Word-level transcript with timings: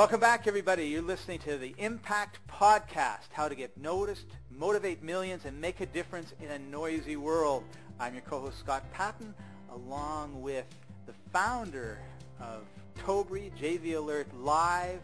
Welcome 0.00 0.20
back, 0.20 0.46
everybody. 0.46 0.86
You're 0.86 1.02
listening 1.02 1.40
to 1.40 1.58
the 1.58 1.74
Impact 1.76 2.38
Podcast, 2.48 3.28
how 3.32 3.50
to 3.50 3.54
get 3.54 3.76
noticed, 3.76 4.24
motivate 4.50 5.02
millions, 5.02 5.44
and 5.44 5.60
make 5.60 5.82
a 5.82 5.84
difference 5.84 6.32
in 6.40 6.50
a 6.52 6.58
noisy 6.58 7.16
world. 7.16 7.64
I'm 7.98 8.14
your 8.14 8.22
co-host, 8.22 8.58
Scott 8.60 8.82
Patton, 8.94 9.34
along 9.70 10.40
with 10.40 10.64
the 11.04 11.12
founder 11.34 11.98
of 12.40 12.62
Tobri, 12.98 13.52
JV 13.60 13.96
Alert 13.98 14.26
Live, 14.38 15.00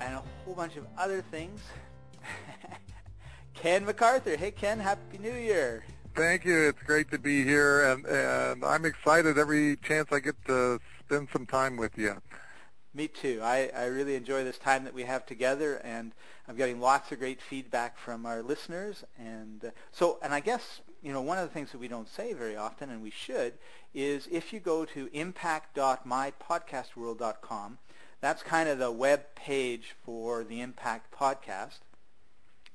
and 0.00 0.14
a 0.14 0.22
whole 0.46 0.54
bunch 0.54 0.78
of 0.78 0.86
other 0.96 1.20
things. 1.20 1.60
Ken 3.54 3.84
McArthur. 3.84 4.38
Hey, 4.38 4.52
Ken, 4.52 4.80
Happy 4.80 5.18
New 5.18 5.34
Year. 5.34 5.84
Thank 6.14 6.46
you. 6.46 6.68
It's 6.68 6.82
great 6.82 7.10
to 7.10 7.18
be 7.18 7.44
here, 7.44 7.92
and, 7.92 8.06
and 8.06 8.64
I'm 8.64 8.86
excited 8.86 9.36
every 9.36 9.76
chance 9.76 10.08
I 10.12 10.20
get 10.20 10.42
to 10.46 10.80
spend 11.04 11.28
some 11.30 11.44
time 11.44 11.76
with 11.76 11.98
you. 11.98 12.16
Me 12.94 13.08
too. 13.08 13.40
I, 13.42 13.70
I 13.74 13.86
really 13.86 14.16
enjoy 14.16 14.44
this 14.44 14.58
time 14.58 14.84
that 14.84 14.92
we 14.92 15.04
have 15.04 15.24
together, 15.24 15.80
and 15.82 16.12
I'm 16.46 16.56
getting 16.56 16.78
lots 16.78 17.10
of 17.10 17.20
great 17.20 17.40
feedback 17.40 17.96
from 17.96 18.26
our 18.26 18.42
listeners. 18.42 19.02
And 19.18 19.64
uh, 19.64 19.70
so, 19.92 20.18
and 20.22 20.34
I 20.34 20.40
guess 20.40 20.82
you 21.02 21.10
know 21.10 21.22
one 21.22 21.38
of 21.38 21.48
the 21.48 21.54
things 21.54 21.72
that 21.72 21.78
we 21.78 21.88
don't 21.88 22.08
say 22.08 22.34
very 22.34 22.54
often, 22.54 22.90
and 22.90 23.02
we 23.02 23.10
should, 23.10 23.54
is 23.94 24.28
if 24.30 24.52
you 24.52 24.60
go 24.60 24.84
to 24.84 25.08
impact.mypodcastworld.com, 25.14 27.78
that's 28.20 28.42
kind 28.42 28.68
of 28.68 28.78
the 28.78 28.92
web 28.92 29.22
page 29.34 29.96
for 30.04 30.44
the 30.44 30.60
Impact 30.60 31.18
Podcast, 31.18 31.78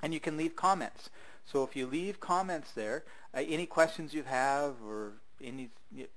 and 0.02 0.12
you 0.12 0.18
can 0.18 0.36
leave 0.36 0.56
comments. 0.56 1.10
So 1.46 1.62
if 1.62 1.76
you 1.76 1.86
leave 1.86 2.18
comments 2.18 2.72
there, 2.72 3.04
uh, 3.32 3.44
any 3.46 3.66
questions 3.66 4.14
you 4.14 4.24
have 4.24 4.82
or 4.84 5.12
any 5.42 5.70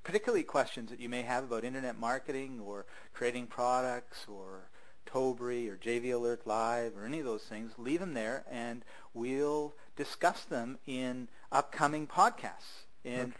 particularly 0.04 0.44
questions 0.44 0.90
that 0.90 1.00
you 1.00 1.10
may 1.10 1.22
have 1.22 1.44
about 1.44 1.64
internet 1.64 2.00
marketing 2.00 2.60
or 2.64 2.86
creating 3.14 3.48
products 3.48 4.26
or 4.28 4.70
Tobri 5.06 5.70
or 5.70 5.78
JV 5.78 6.14
Alert 6.14 6.46
Live 6.46 6.98
or 6.98 7.06
any 7.06 7.20
of 7.20 7.26
those 7.26 7.44
things, 7.44 7.72
leave 7.78 8.00
them 8.00 8.14
there 8.14 8.44
and 8.50 8.84
we'll 9.13 9.74
discuss 9.96 10.44
them 10.44 10.78
in 10.86 11.28
upcoming 11.52 12.08
podcasts. 12.08 12.86
And 13.04 13.34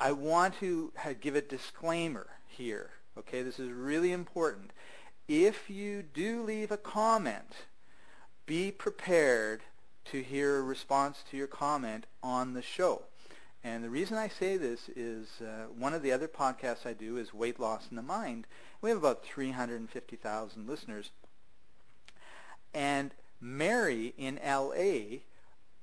I 0.00 0.12
want 0.12 0.58
to 0.60 0.92
give 1.20 1.36
a 1.36 1.40
disclaimer 1.40 2.26
here. 2.48 2.90
Okay, 3.16 3.42
this 3.42 3.60
is 3.60 3.70
really 3.70 4.10
important. 4.12 4.72
If 5.28 5.70
you 5.70 6.02
do 6.02 6.42
leave 6.42 6.70
a 6.70 6.76
comment, 6.76 7.66
be 8.44 8.70
prepared 8.72 9.62
to 10.06 10.20
hear 10.20 10.58
a 10.58 10.62
response 10.62 11.22
to 11.30 11.36
your 11.36 11.46
comment 11.46 12.06
on 12.22 12.54
the 12.54 12.60
show. 12.60 13.02
And 13.66 13.82
the 13.82 13.88
reason 13.88 14.18
I 14.18 14.28
say 14.28 14.58
this 14.58 14.90
is 14.94 15.40
uh, 15.40 15.64
one 15.74 15.94
of 15.94 16.02
the 16.02 16.12
other 16.12 16.28
podcasts 16.28 16.84
I 16.84 16.92
do 16.92 17.16
is 17.16 17.32
Weight 17.32 17.58
Loss 17.58 17.86
in 17.88 17.96
the 17.96 18.02
Mind. 18.02 18.46
We 18.82 18.90
have 18.90 18.98
about 18.98 19.24
350,000 19.24 20.68
listeners. 20.68 21.10
And 22.74 23.12
Mary 23.40 24.12
in 24.18 24.38
LA 24.46 25.20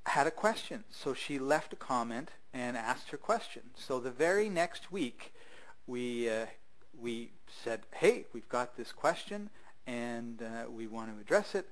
had 0.05 0.27
a 0.27 0.31
question. 0.31 0.83
So 0.91 1.15
she 1.15 1.39
left 1.39 1.73
a 1.73 1.75
comment 1.75 2.29
and 2.53 2.77
asked 2.77 3.09
her 3.09 3.17
question. 3.17 3.63
So 3.75 3.99
the 3.99 4.11
very 4.11 4.47
next 4.47 4.91
week, 4.91 5.33
we, 5.87 6.29
uh, 6.29 6.45
we 6.99 7.31
said, 7.63 7.81
hey, 7.95 8.25
we've 8.31 8.49
got 8.49 8.77
this 8.77 8.91
question 8.91 9.49
and 9.87 10.43
uh, 10.43 10.69
we 10.69 10.85
want 10.85 11.11
to 11.11 11.19
address 11.19 11.55
it. 11.55 11.67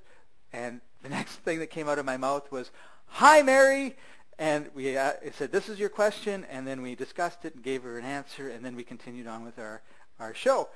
And 0.52 0.80
the 1.04 1.08
next 1.10 1.36
thing 1.36 1.60
that 1.60 1.70
came 1.70 1.88
out 1.88 2.00
of 2.00 2.04
my 2.04 2.16
mouth 2.16 2.50
was, 2.50 2.72
hi, 3.06 3.42
Mary. 3.42 3.96
And 4.40 4.70
we 4.74 4.96
uh, 4.96 5.12
said, 5.34 5.52
this 5.52 5.68
is 5.68 5.78
your 5.78 5.90
question, 5.90 6.46
and 6.50 6.66
then 6.66 6.80
we 6.80 6.94
discussed 6.94 7.44
it 7.44 7.54
and 7.54 7.62
gave 7.62 7.82
her 7.82 7.98
an 7.98 8.06
answer, 8.06 8.48
and 8.48 8.64
then 8.64 8.74
we 8.74 8.82
continued 8.82 9.26
on 9.26 9.44
with 9.44 9.58
our, 9.58 9.82
our 10.18 10.32
show. 10.32 10.70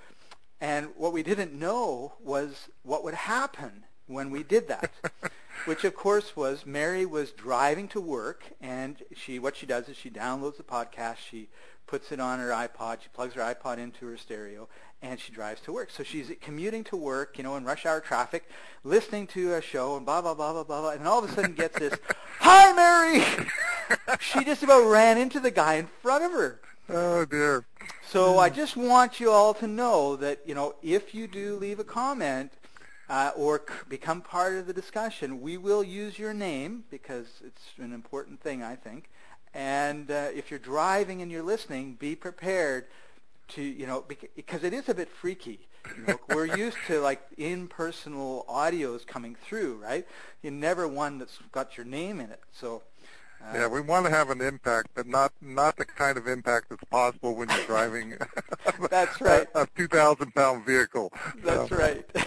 And 0.60 0.88
what 0.98 1.14
we 1.14 1.22
didn't 1.22 1.54
know 1.54 2.12
was 2.22 2.68
what 2.82 3.02
would 3.04 3.14
happen 3.14 3.84
when 4.06 4.30
we 4.30 4.42
did 4.42 4.68
that, 4.68 4.90
which 5.64 5.82
of 5.84 5.94
course 5.94 6.36
was 6.36 6.66
Mary 6.66 7.06
was 7.06 7.30
driving 7.30 7.88
to 7.88 8.02
work, 8.02 8.44
and 8.60 8.96
she 9.16 9.38
what 9.38 9.56
she 9.56 9.64
does 9.64 9.88
is 9.88 9.96
she 9.96 10.10
downloads 10.10 10.58
the 10.58 10.62
podcast, 10.62 11.16
she 11.16 11.48
puts 11.86 12.12
it 12.12 12.20
on 12.20 12.40
her 12.40 12.50
iPod, 12.50 13.00
she 13.00 13.08
plugs 13.14 13.32
her 13.32 13.40
iPod 13.40 13.78
into 13.78 14.06
her 14.06 14.18
stereo, 14.18 14.68
and 15.00 15.18
she 15.18 15.32
drives 15.32 15.60
to 15.62 15.72
work. 15.72 15.90
So 15.90 16.02
she's 16.02 16.30
commuting 16.40 16.84
to 16.84 16.96
work, 16.96 17.36
you 17.38 17.44
know, 17.44 17.56
in 17.56 17.64
rush 17.64 17.86
hour 17.86 18.00
traffic, 18.00 18.48
listening 18.84 19.26
to 19.28 19.54
a 19.54 19.62
show, 19.62 19.96
and 19.96 20.04
blah 20.04 20.20
blah 20.20 20.34
blah 20.34 20.52
blah 20.52 20.64
blah, 20.64 20.80
blah 20.82 20.90
and 20.90 21.06
all 21.08 21.24
of 21.24 21.30
a 21.30 21.32
sudden 21.34 21.54
gets 21.54 21.78
this, 21.78 21.98
"Hi, 22.46 22.72
Mary!" 22.74 23.24
she 24.20 24.44
just 24.44 24.62
about 24.62 24.86
ran 24.86 25.16
into 25.16 25.40
the 25.40 25.50
guy 25.50 25.74
in 25.76 25.86
front 26.02 26.24
of 26.24 26.32
her. 26.32 26.60
Oh 26.90 27.24
dear. 27.24 27.64
So 28.06 28.38
I 28.38 28.50
just 28.50 28.76
want 28.76 29.18
you 29.18 29.30
all 29.30 29.54
to 29.54 29.66
know 29.66 30.16
that 30.16 30.40
you 30.44 30.54
know 30.54 30.74
if 30.82 31.14
you 31.14 31.26
do 31.26 31.56
leave 31.56 31.78
a 31.78 31.84
comment 31.84 32.52
uh, 33.08 33.30
or 33.34 33.62
c- 33.66 33.74
become 33.88 34.20
part 34.20 34.56
of 34.56 34.66
the 34.66 34.74
discussion, 34.74 35.40
we 35.40 35.56
will 35.56 35.82
use 35.82 36.18
your 36.18 36.34
name 36.34 36.84
because 36.90 37.26
it's 37.42 37.62
an 37.78 37.94
important 37.94 38.42
thing, 38.42 38.62
I 38.62 38.76
think. 38.76 39.08
And 39.54 40.10
uh, 40.10 40.28
if 40.34 40.50
you're 40.50 40.60
driving 40.60 41.22
and 41.22 41.32
you're 41.32 41.42
listening, 41.42 41.94
be 41.94 42.14
prepared 42.14 42.84
to 43.48 43.62
you 43.62 43.86
know 43.86 44.04
because 44.36 44.64
it 44.64 44.74
is 44.74 44.90
a 44.90 44.94
bit 44.94 45.08
freaky. 45.08 45.60
Know, 46.06 46.18
we're 46.28 46.56
used 46.56 46.78
to 46.86 47.00
like 47.00 47.20
impersonal 47.36 48.44
audios 48.48 49.06
coming 49.06 49.34
through, 49.34 49.76
right? 49.76 50.06
You 50.42 50.50
never 50.50 50.88
one 50.88 51.18
that's 51.18 51.38
got 51.52 51.76
your 51.76 51.84
name 51.86 52.20
in 52.20 52.30
it. 52.30 52.40
So 52.52 52.82
uh, 53.42 53.52
yeah, 53.54 53.66
we 53.66 53.80
want 53.80 54.06
to 54.06 54.10
have 54.10 54.30
an 54.30 54.40
impact, 54.40 54.88
but 54.94 55.06
not 55.06 55.32
not 55.40 55.76
the 55.76 55.84
kind 55.84 56.16
of 56.16 56.26
impact 56.26 56.70
that's 56.70 56.82
possible 56.84 57.34
when 57.34 57.50
you're 57.50 57.66
driving. 57.66 58.14
that's 58.90 59.20
right. 59.20 59.46
A, 59.54 59.62
a 59.62 59.68
two 59.76 59.88
thousand 59.88 60.34
pound 60.34 60.64
vehicle. 60.64 61.12
That's 61.42 61.68
so. 61.68 61.76
right. 61.76 62.06
uh, 62.14 62.22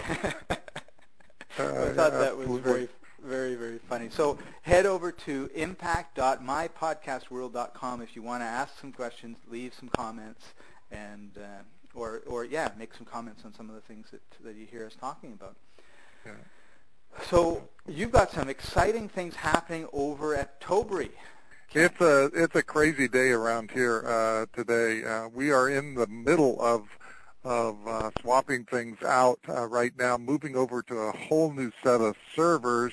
I 1.58 1.92
thought 1.92 2.12
that 2.12 2.36
was 2.36 2.60
very 2.60 2.88
very 3.24 3.56
very 3.56 3.78
funny. 3.88 4.10
So 4.10 4.38
head 4.62 4.86
over 4.86 5.10
to 5.12 5.50
impact.mypodcastworld.com 5.54 8.02
if 8.02 8.14
you 8.14 8.22
want 8.22 8.42
to 8.42 8.46
ask 8.46 8.78
some 8.80 8.92
questions, 8.92 9.38
leave 9.50 9.74
some 9.74 9.88
comments, 9.88 10.52
and 10.90 11.30
uh, 11.36 11.62
or 11.94 12.22
or 12.26 12.44
yeah, 12.44 12.70
make 12.78 12.94
some 12.94 13.06
comments 13.06 13.44
on 13.44 13.54
some 13.54 13.68
of 13.68 13.74
the 13.74 13.80
things 13.82 14.08
that 14.10 14.22
that 14.44 14.56
you 14.56 14.66
hear 14.66 14.86
us 14.86 14.96
talking 15.00 15.32
about. 15.32 15.56
Yeah. 16.24 16.32
So 17.24 17.68
you've 17.86 18.12
got 18.12 18.30
some 18.30 18.48
exciting 18.48 19.08
things 19.08 19.34
happening 19.34 19.88
over 19.92 20.34
at 20.34 20.60
Tobri. 20.60 21.10
It's 21.72 22.00
a 22.00 22.30
it's 22.34 22.54
a 22.54 22.62
crazy 22.62 23.08
day 23.08 23.30
around 23.30 23.70
here 23.70 24.02
uh, 24.06 24.46
today. 24.56 25.04
Uh, 25.04 25.28
we 25.28 25.50
are 25.50 25.68
in 25.68 25.94
the 25.94 26.06
middle 26.06 26.60
of 26.62 26.88
of 27.44 27.76
uh, 27.86 28.10
swapping 28.20 28.64
things 28.64 29.02
out 29.02 29.38
uh, 29.48 29.66
right 29.66 29.92
now, 29.98 30.16
moving 30.16 30.56
over 30.56 30.82
to 30.82 30.96
a 30.96 31.12
whole 31.12 31.52
new 31.52 31.70
set 31.82 32.00
of 32.00 32.16
servers, 32.34 32.92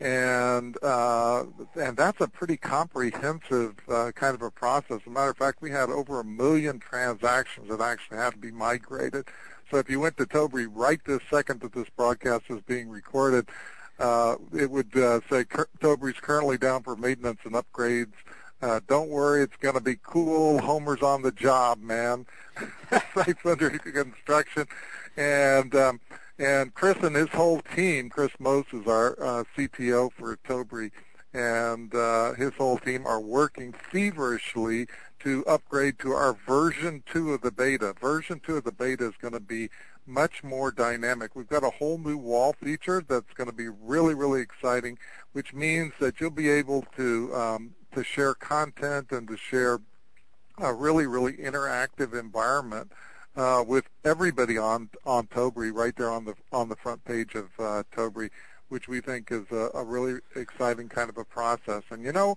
and 0.00 0.82
uh, 0.82 1.44
and 1.76 1.96
that's 1.96 2.20
a 2.20 2.28
pretty 2.28 2.56
comprehensive 2.56 3.74
uh, 3.88 4.10
kind 4.14 4.34
of 4.34 4.42
a 4.42 4.50
process. 4.50 5.00
As 5.02 5.06
a 5.06 5.10
matter 5.10 5.30
of 5.30 5.36
fact, 5.36 5.60
we 5.60 5.70
had 5.70 5.90
over 5.90 6.20
a 6.20 6.24
million 6.24 6.78
transactions 6.78 7.68
that 7.68 7.80
actually 7.80 8.16
had 8.16 8.32
to 8.32 8.38
be 8.38 8.50
migrated. 8.50 9.26
So 9.70 9.76
if 9.76 9.90
you 9.90 10.00
went 10.00 10.16
to 10.16 10.26
Tobri 10.26 10.68
right 10.72 11.00
this 11.06 11.20
second 11.30 11.60
that 11.60 11.74
this 11.74 11.88
broadcast 11.96 12.44
is 12.48 12.60
being 12.62 12.88
recorded, 12.88 13.48
uh, 13.98 14.36
it 14.52 14.70
would 14.70 14.96
uh, 14.96 15.20
say 15.28 15.44
Tobri's 15.44 16.18
currently 16.18 16.56
down 16.56 16.82
for 16.82 16.96
maintenance 16.96 17.40
and 17.44 17.54
upgrades. 17.54 18.14
Uh, 18.62 18.80
don't 18.88 19.08
worry, 19.08 19.42
it's 19.42 19.56
going 19.56 19.74
to 19.74 19.80
be 19.80 19.96
cool. 20.02 20.60
Homer's 20.60 21.02
on 21.02 21.22
the 21.22 21.32
job, 21.32 21.80
man. 21.80 22.26
Site's 23.14 23.44
under 23.44 23.70
construction, 23.70 24.66
and 25.16 25.74
um, 25.74 26.00
and 26.40 26.72
Chris 26.72 26.96
and 27.02 27.14
his 27.14 27.28
whole 27.28 27.60
team. 27.60 28.08
Chris 28.08 28.32
Mose 28.38 28.64
is 28.72 28.86
our 28.86 29.12
uh, 29.22 29.44
CTO 29.54 30.10
for 30.10 30.36
Tobri, 30.38 30.90
and 31.34 31.94
uh, 31.94 32.32
his 32.32 32.54
whole 32.54 32.78
team 32.78 33.06
are 33.06 33.20
working 33.20 33.74
feverishly 33.74 34.86
to 35.20 35.44
upgrade 35.46 35.98
to 35.98 36.12
our 36.12 36.32
version 36.46 37.02
2 37.12 37.34
of 37.34 37.42
the 37.42 37.50
beta. 37.50 37.94
Version 38.00 38.40
2 38.40 38.56
of 38.56 38.64
the 38.64 38.72
beta 38.72 39.06
is 39.06 39.14
going 39.20 39.34
to 39.34 39.40
be 39.40 39.68
much 40.06 40.42
more 40.42 40.70
dynamic. 40.70 41.36
We've 41.36 41.46
got 41.46 41.62
a 41.62 41.70
whole 41.70 41.98
new 41.98 42.16
wall 42.16 42.54
feature 42.54 43.04
that's 43.06 43.34
going 43.34 43.50
to 43.50 43.54
be 43.54 43.68
really, 43.68 44.14
really 44.14 44.40
exciting, 44.40 44.98
which 45.32 45.52
means 45.52 45.92
that 46.00 46.20
you'll 46.20 46.30
be 46.30 46.48
able 46.48 46.86
to 46.96 47.34
um, 47.34 47.74
to 47.94 48.02
share 48.02 48.32
content 48.32 49.12
and 49.12 49.28
to 49.28 49.36
share 49.36 49.78
a 50.56 50.72
really, 50.72 51.06
really 51.06 51.34
interactive 51.34 52.18
environment 52.18 52.92
uh, 53.40 53.62
with 53.62 53.88
everybody 54.04 54.58
on 54.58 54.90
on 55.06 55.26
Tobri 55.28 55.72
right 55.72 55.96
there 55.96 56.10
on 56.10 56.26
the 56.26 56.34
on 56.52 56.68
the 56.68 56.76
front 56.76 57.02
page 57.04 57.34
of 57.34 57.48
uh, 57.58 57.82
Tobri, 57.96 58.30
which 58.68 58.86
we 58.86 59.00
think 59.00 59.32
is 59.32 59.44
a, 59.50 59.70
a 59.74 59.82
really 59.82 60.20
exciting 60.36 60.90
kind 60.90 61.08
of 61.08 61.16
a 61.16 61.24
process. 61.24 61.82
And 61.90 62.04
you 62.04 62.12
know, 62.12 62.36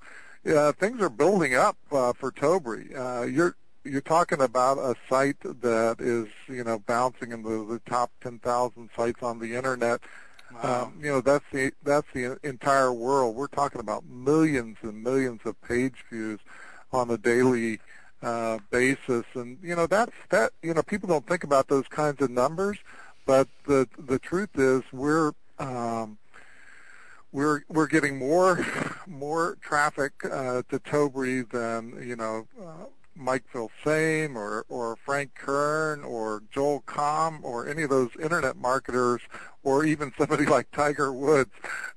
uh, 0.50 0.72
things 0.72 1.02
are 1.02 1.10
building 1.10 1.56
up 1.56 1.78
uh, 1.92 2.14
for 2.14 2.32
Tobri. 2.32 2.96
Uh, 2.96 3.26
you're 3.26 3.58
you're 3.84 4.00
talking 4.00 4.42
about 4.42 4.78
a 4.78 4.96
site 5.10 5.42
that 5.42 5.98
is 6.00 6.28
you 6.48 6.64
know 6.64 6.80
bouncing 6.80 7.34
into 7.34 7.68
the 7.68 7.80
top 7.80 8.12
10,000 8.22 8.90
sites 8.96 9.22
on 9.22 9.40
the 9.40 9.56
internet. 9.56 10.00
Wow. 10.54 10.84
Um, 10.84 11.00
you 11.02 11.12
know 11.12 11.20
that's 11.20 11.46
the 11.52 11.74
that's 11.84 12.08
the 12.14 12.40
entire 12.44 12.94
world. 12.94 13.36
We're 13.36 13.48
talking 13.48 13.82
about 13.82 14.06
millions 14.06 14.78
and 14.84 15.04
millions 15.04 15.42
of 15.44 15.62
page 15.64 15.96
views 16.10 16.40
on 16.94 17.10
a 17.10 17.18
daily 17.18 17.80
uh, 18.24 18.60
basis, 18.72 19.26
and 19.34 19.58
you 19.62 19.76
know 19.76 19.88
that's 19.88 20.14
that. 20.30 20.52
You 20.62 20.74
know 20.74 20.84
people 20.84 21.10
don't 21.10 21.28
think 21.28 21.44
about 21.44 21.68
those 21.68 21.88
kinds 21.88 22.22
of 22.22 22.30
numbers, 22.32 22.78
but 23.26 23.48
the 23.66 23.88
the 23.98 24.20
truth 24.20 24.58
is 24.58 24.84
we're 24.92 25.34
um, 25.60 26.18
we're 27.32 27.64
we're 27.68 27.88
getting 27.88 28.18
more 28.18 28.66
more 29.08 29.58
traffic 29.62 30.14
uh, 30.24 30.64
to 30.70 30.80
Tobri 30.80 31.50
than 31.50 32.02
you 32.08 32.16
know 32.16 32.48
uh, 32.62 32.86
Mike 33.16 33.44
Filsaime 33.54 34.36
or 34.36 34.66
or 34.70 34.96
Frank 34.96 35.36
Kern 35.36 36.04
or 36.04 36.44
Joel 36.52 36.84
Comm 36.88 37.44
or 37.44 37.68
any 37.68 37.84
of 37.84 37.90
those 37.90 38.10
internet 38.22 38.56
marketers 38.56 39.22
or 39.64 39.84
even 39.86 40.14
somebody 40.18 40.46
like 40.46 40.72
Tiger 40.72 41.12
Woods, 41.12 41.52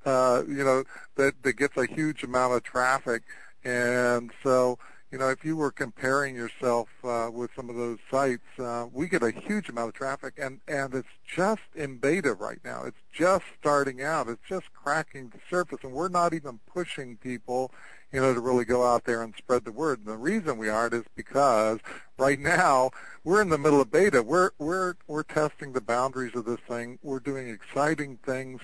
uh, 0.05 0.43
you 0.49 0.65
know 0.65 0.85
that 1.17 1.43
that 1.43 1.55
gets 1.55 1.77
a 1.77 1.87
huge 1.87 2.23
amount 2.23 2.55
of 2.55 2.63
traffic, 2.63 3.23
and 3.65 4.33
so 4.43 4.79
you 5.17 5.21
know, 5.21 5.31
if 5.31 5.47
you 5.47 5.57
were 5.57 5.71
comparing 5.71 6.35
yourself 6.35 6.91
uh, 7.03 7.31
with 7.33 7.51
some 7.57 7.71
of 7.71 7.77
those 7.77 7.97
sites, 8.11 8.45
uh, 8.59 8.85
we 8.93 9.09
get 9.09 9.23
a 9.23 9.31
huge 9.31 9.71
amount 9.71 9.89
of 9.89 9.95
traffic, 9.95 10.35
and 10.37 10.61
and 10.69 10.93
it's 10.93 11.09
just 11.27 11.63
in 11.75 11.97
beta 11.97 12.35
right 12.35 12.59
now. 12.63 12.83
It's 12.85 13.01
just 13.15 13.47
starting 13.59 14.03
out. 14.03 14.29
It's 14.29 14.47
just 14.47 14.67
cracking 14.75 15.31
the 15.31 15.39
surface, 15.49 15.79
and 15.83 15.95
we're 15.95 16.11
not 16.11 16.35
even 16.35 16.61
pushing 16.67 17.17
people, 17.17 17.73
you 18.13 18.21
know, 18.21 18.35
to 18.35 18.41
really 18.41 18.67
go 18.67 18.87
out 18.87 19.05
there 19.05 19.23
and 19.23 19.35
spread 19.39 19.65
the 19.65 19.73
word. 19.73 20.01
And 20.01 20.07
the 20.07 20.19
reason 20.19 20.59
we 20.59 20.69
aren't 20.69 20.93
is 20.93 21.05
because 21.15 21.79
right 22.19 22.39
now 22.39 22.91
we're 23.25 23.41
in 23.41 23.49
the 23.49 23.57
middle 23.57 23.81
of 23.81 23.91
beta. 23.91 24.23
We're 24.23 24.51
we're 24.59 24.97
we're 25.07 25.23
testing 25.23 25.73
the 25.73 25.81
boundaries 25.81 26.37
of 26.37 26.45
this 26.45 26.61
thing. 26.69 26.99
We're 27.03 27.21
doing 27.21 27.49
exciting 27.49 28.19
things 28.19 28.61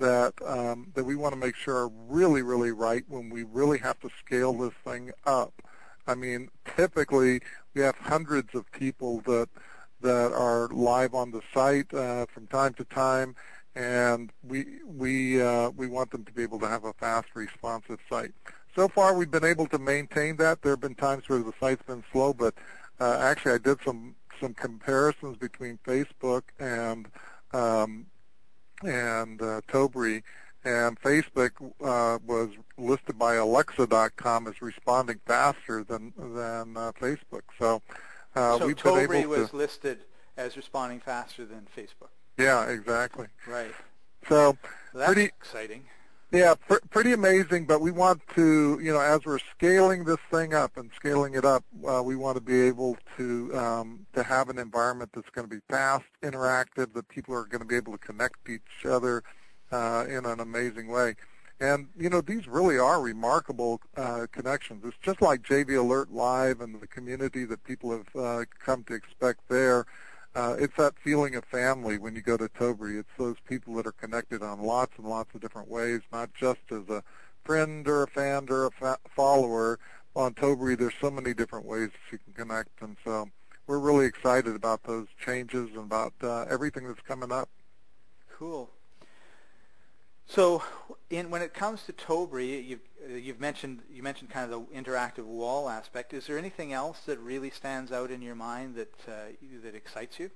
that 0.00 0.34
um, 0.44 0.88
that 0.96 1.04
we 1.04 1.16
want 1.16 1.32
to 1.32 1.40
make 1.40 1.56
sure 1.56 1.76
are 1.76 1.88
really 1.88 2.42
really 2.42 2.72
right 2.72 3.04
when 3.08 3.30
we 3.30 3.42
really 3.42 3.78
have 3.78 3.98
to 4.00 4.10
scale 4.22 4.52
this 4.52 4.74
thing 4.84 5.10
up. 5.24 5.54
I 6.06 6.14
mean, 6.14 6.48
typically 6.76 7.40
we 7.74 7.82
have 7.82 7.96
hundreds 7.96 8.54
of 8.54 8.70
people 8.72 9.20
that 9.22 9.48
that 10.00 10.32
are 10.32 10.68
live 10.68 11.14
on 11.14 11.30
the 11.30 11.40
site 11.52 11.92
uh, 11.94 12.26
from 12.26 12.46
time 12.48 12.74
to 12.74 12.84
time, 12.84 13.34
and 13.74 14.30
we 14.46 14.66
we 14.86 15.40
uh, 15.40 15.70
we 15.70 15.86
want 15.86 16.10
them 16.10 16.24
to 16.24 16.32
be 16.32 16.42
able 16.42 16.60
to 16.60 16.68
have 16.68 16.84
a 16.84 16.92
fast, 16.94 17.28
responsive 17.34 17.98
site. 18.08 18.32
So 18.76 18.88
far, 18.88 19.14
we've 19.16 19.30
been 19.30 19.44
able 19.44 19.66
to 19.68 19.78
maintain 19.78 20.36
that. 20.38 20.62
There 20.62 20.72
have 20.72 20.80
been 20.80 20.96
times 20.96 21.28
where 21.28 21.38
the 21.38 21.52
site's 21.60 21.82
been 21.82 22.04
slow, 22.12 22.34
but 22.34 22.54
uh, 23.00 23.18
actually, 23.20 23.52
I 23.52 23.58
did 23.58 23.78
some 23.84 24.14
some 24.40 24.54
comparisons 24.54 25.36
between 25.36 25.78
Facebook 25.86 26.42
and 26.58 27.06
um, 27.52 28.06
and 28.82 29.40
uh, 29.40 29.60
Tobri, 29.68 30.22
and 30.64 31.00
Facebook 31.00 31.50
uh, 31.82 32.18
was 32.26 32.50
listed 32.78 33.18
by 33.18 33.34
Alexa.com 33.34 34.46
as 34.46 34.60
responding 34.62 35.20
faster 35.26 35.84
than 35.84 36.12
than 36.16 36.76
uh, 36.76 36.92
Facebook. 37.00 37.42
So, 37.58 37.82
uh, 38.34 38.58
so 38.58 38.66
we've 38.66 38.82
been 38.82 38.98
able 38.98 39.28
was 39.28 39.50
to. 39.50 39.56
listed 39.56 40.00
as 40.36 40.56
responding 40.56 41.00
faster 41.00 41.44
than 41.44 41.66
Facebook. 41.76 42.08
Yeah, 42.38 42.68
exactly. 42.68 43.28
Right. 43.46 43.72
So 44.28 44.56
that's 44.94 45.12
pretty 45.12 45.26
exciting. 45.26 45.84
yeah, 46.32 46.54
pr- 46.54 46.84
pretty 46.90 47.12
amazing. 47.12 47.66
But 47.66 47.80
we 47.80 47.90
want 47.90 48.22
to, 48.34 48.80
you 48.82 48.92
know, 48.92 49.00
as 49.00 49.20
we're 49.24 49.38
scaling 49.56 50.04
this 50.04 50.18
thing 50.30 50.54
up 50.54 50.76
and 50.76 50.90
scaling 50.96 51.34
it 51.34 51.44
up, 51.44 51.62
uh, 51.86 52.02
we 52.02 52.16
want 52.16 52.36
to 52.36 52.40
be 52.42 52.62
able 52.62 52.96
to 53.18 53.56
um, 53.56 54.06
to 54.14 54.22
have 54.22 54.48
an 54.48 54.58
environment 54.58 55.10
that's 55.14 55.30
going 55.30 55.48
to 55.48 55.54
be 55.54 55.60
fast, 55.68 56.06
interactive, 56.22 56.94
that 56.94 57.06
people 57.08 57.34
are 57.34 57.44
going 57.44 57.60
to 57.60 57.66
be 57.66 57.76
able 57.76 57.92
to 57.92 57.98
connect 57.98 58.46
to 58.46 58.52
each 58.52 58.86
other 58.86 59.22
uh, 59.74 60.04
in 60.08 60.24
an 60.24 60.38
amazing 60.38 60.88
way. 60.88 61.16
And 61.60 61.88
you 61.96 62.10
know 62.10 62.20
these 62.20 62.46
really 62.46 62.78
are 62.78 63.00
remarkable 63.00 63.80
uh, 63.96 64.26
connections. 64.32 64.84
It's 64.84 64.96
just 65.02 65.20
like 65.22 65.42
JV 65.42 65.78
Alert 65.78 66.12
Live 66.12 66.60
and 66.60 66.80
the 66.80 66.86
community 66.86 67.44
that 67.44 67.62
people 67.64 67.90
have 67.92 68.16
uh, 68.16 68.44
come 68.64 68.84
to 68.84 68.94
expect 68.94 69.40
there. 69.48 69.86
Uh, 70.34 70.56
it's 70.58 70.76
that 70.76 70.94
feeling 71.02 71.36
of 71.36 71.44
family 71.44 71.96
when 71.96 72.14
you 72.16 72.20
go 72.20 72.36
to 72.36 72.48
Tobri. 72.48 72.98
It's 72.98 73.16
those 73.16 73.36
people 73.48 73.74
that 73.74 73.86
are 73.86 73.92
connected 73.92 74.42
on 74.42 74.62
lots 74.62 74.92
and 74.98 75.06
lots 75.06 75.32
of 75.34 75.40
different 75.40 75.68
ways, 75.68 76.00
not 76.12 76.34
just 76.34 76.60
as 76.72 76.88
a 76.88 77.04
friend 77.44 77.86
or 77.86 78.02
a 78.02 78.08
fan 78.08 78.46
or 78.50 78.66
a 78.66 78.70
fa- 78.72 78.98
follower. 79.14 79.78
On 80.16 80.34
Tobri, 80.34 80.76
there's 80.78 80.94
so 81.00 81.10
many 81.10 81.34
different 81.34 81.66
ways 81.66 81.90
you 82.12 82.18
can 82.18 82.32
connect, 82.34 82.82
and 82.82 82.96
so 83.04 83.28
we're 83.66 83.80
really 83.80 84.06
excited 84.06 84.54
about 84.54 84.82
those 84.84 85.06
changes 85.24 85.70
and 85.70 85.84
about 85.86 86.14
uh, 86.22 86.44
everything 86.48 86.86
that's 86.86 87.00
coming 87.00 87.32
up. 87.32 87.48
Cool. 88.38 88.70
So, 90.26 90.62
in, 91.10 91.30
when 91.30 91.42
it 91.42 91.52
comes 91.52 91.84
to 91.84 91.92
Tobri, 91.92 92.66
you've, 92.66 92.80
you've 93.08 93.40
mentioned 93.40 93.82
you 93.90 94.02
mentioned 94.02 94.30
kind 94.30 94.50
of 94.50 94.68
the 94.68 94.74
interactive 94.74 95.24
wall 95.24 95.68
aspect. 95.68 96.14
Is 96.14 96.26
there 96.26 96.38
anything 96.38 96.72
else 96.72 97.00
that 97.00 97.18
really 97.18 97.50
stands 97.50 97.92
out 97.92 98.10
in 98.10 98.22
your 98.22 98.34
mind 98.34 98.74
that 98.76 98.94
uh, 99.06 99.12
that 99.62 99.74
excites 99.74 100.18
you? 100.18 100.30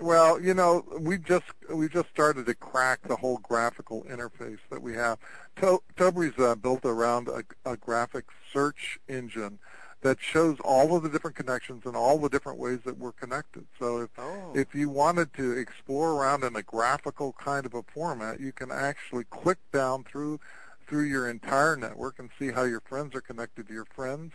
Well, 0.00 0.40
you 0.40 0.54
know, 0.54 0.84
we 0.98 1.18
just 1.18 1.44
we 1.72 1.88
just 1.88 2.08
started 2.08 2.46
to 2.46 2.54
crack 2.54 3.06
the 3.06 3.16
whole 3.16 3.38
graphical 3.38 4.02
interface 4.04 4.58
that 4.70 4.82
we 4.82 4.94
have. 4.94 5.18
To- 5.56 5.82
Tobri's 5.96 6.38
uh, 6.38 6.56
built 6.56 6.84
around 6.84 7.28
a, 7.28 7.44
a 7.70 7.76
graphic 7.76 8.24
search 8.52 8.98
engine 9.08 9.58
that 10.00 10.20
shows 10.20 10.58
all 10.64 10.96
of 10.96 11.02
the 11.02 11.08
different 11.08 11.36
connections 11.36 11.82
and 11.86 11.94
all 11.94 12.18
the 12.18 12.28
different 12.28 12.58
ways 12.58 12.80
that 12.84 12.98
we're 12.98 13.12
connected. 13.12 13.66
So 13.78 13.98
if. 13.98 14.10
If 14.54 14.72
you 14.72 14.88
wanted 14.88 15.34
to 15.34 15.50
explore 15.50 16.12
around 16.12 16.44
in 16.44 16.54
a 16.54 16.62
graphical 16.62 17.32
kind 17.32 17.66
of 17.66 17.74
a 17.74 17.82
format, 17.82 18.38
you 18.38 18.52
can 18.52 18.70
actually 18.70 19.24
click 19.24 19.58
down 19.72 20.04
through 20.04 20.38
through 20.86 21.04
your 21.04 21.28
entire 21.28 21.76
network 21.76 22.20
and 22.20 22.30
see 22.38 22.52
how 22.52 22.62
your 22.62 22.80
friends 22.80 23.16
are 23.16 23.20
connected 23.20 23.66
to 23.66 23.72
your 23.72 23.86
friends. 23.86 24.32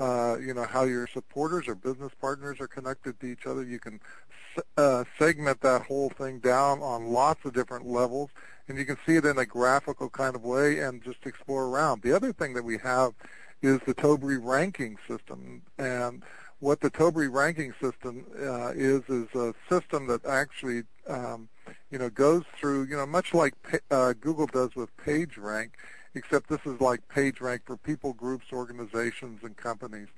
Uh, 0.00 0.38
you 0.40 0.52
know 0.54 0.64
how 0.64 0.82
your 0.82 1.06
supporters 1.06 1.68
or 1.68 1.76
business 1.76 2.10
partners 2.20 2.58
are 2.58 2.66
connected 2.66 3.20
to 3.20 3.26
each 3.26 3.46
other. 3.46 3.62
You 3.62 3.78
can 3.78 4.00
uh, 4.76 5.04
segment 5.18 5.60
that 5.60 5.82
whole 5.82 6.10
thing 6.10 6.40
down 6.40 6.82
on 6.82 7.12
lots 7.12 7.44
of 7.44 7.52
different 7.52 7.86
levels, 7.86 8.30
and 8.66 8.76
you 8.76 8.84
can 8.84 8.96
see 9.06 9.16
it 9.16 9.24
in 9.24 9.38
a 9.38 9.46
graphical 9.46 10.08
kind 10.08 10.34
of 10.34 10.42
way 10.42 10.80
and 10.80 11.04
just 11.04 11.26
explore 11.26 11.66
around. 11.66 12.02
The 12.02 12.16
other 12.16 12.32
thing 12.32 12.54
that 12.54 12.64
we 12.64 12.78
have 12.78 13.12
is 13.62 13.78
the 13.86 13.94
Tobri 13.94 14.38
ranking 14.42 14.96
system, 15.06 15.62
and 15.78 16.24
what 16.60 16.80
the 16.80 16.90
Tobri 16.90 17.32
ranking 17.32 17.72
system 17.80 18.24
uh, 18.38 18.72
is 18.74 19.02
is 19.08 19.34
a 19.34 19.54
system 19.68 20.06
that 20.06 20.24
actually 20.26 20.82
um, 21.08 21.48
you 21.90 21.98
know 21.98 22.10
goes 22.10 22.44
through 22.58 22.84
you 22.84 22.96
know 22.96 23.06
much 23.06 23.34
like 23.34 23.54
uh, 23.90 24.12
Google 24.20 24.46
does 24.46 24.74
with 24.76 24.94
PageRank, 24.98 25.70
except 26.14 26.48
this 26.48 26.60
is 26.64 26.80
like 26.80 27.00
PageRank 27.08 27.60
for 27.64 27.76
people, 27.76 28.12
groups, 28.12 28.46
organizations, 28.52 29.40
and 29.42 29.56
companies, 29.56 30.08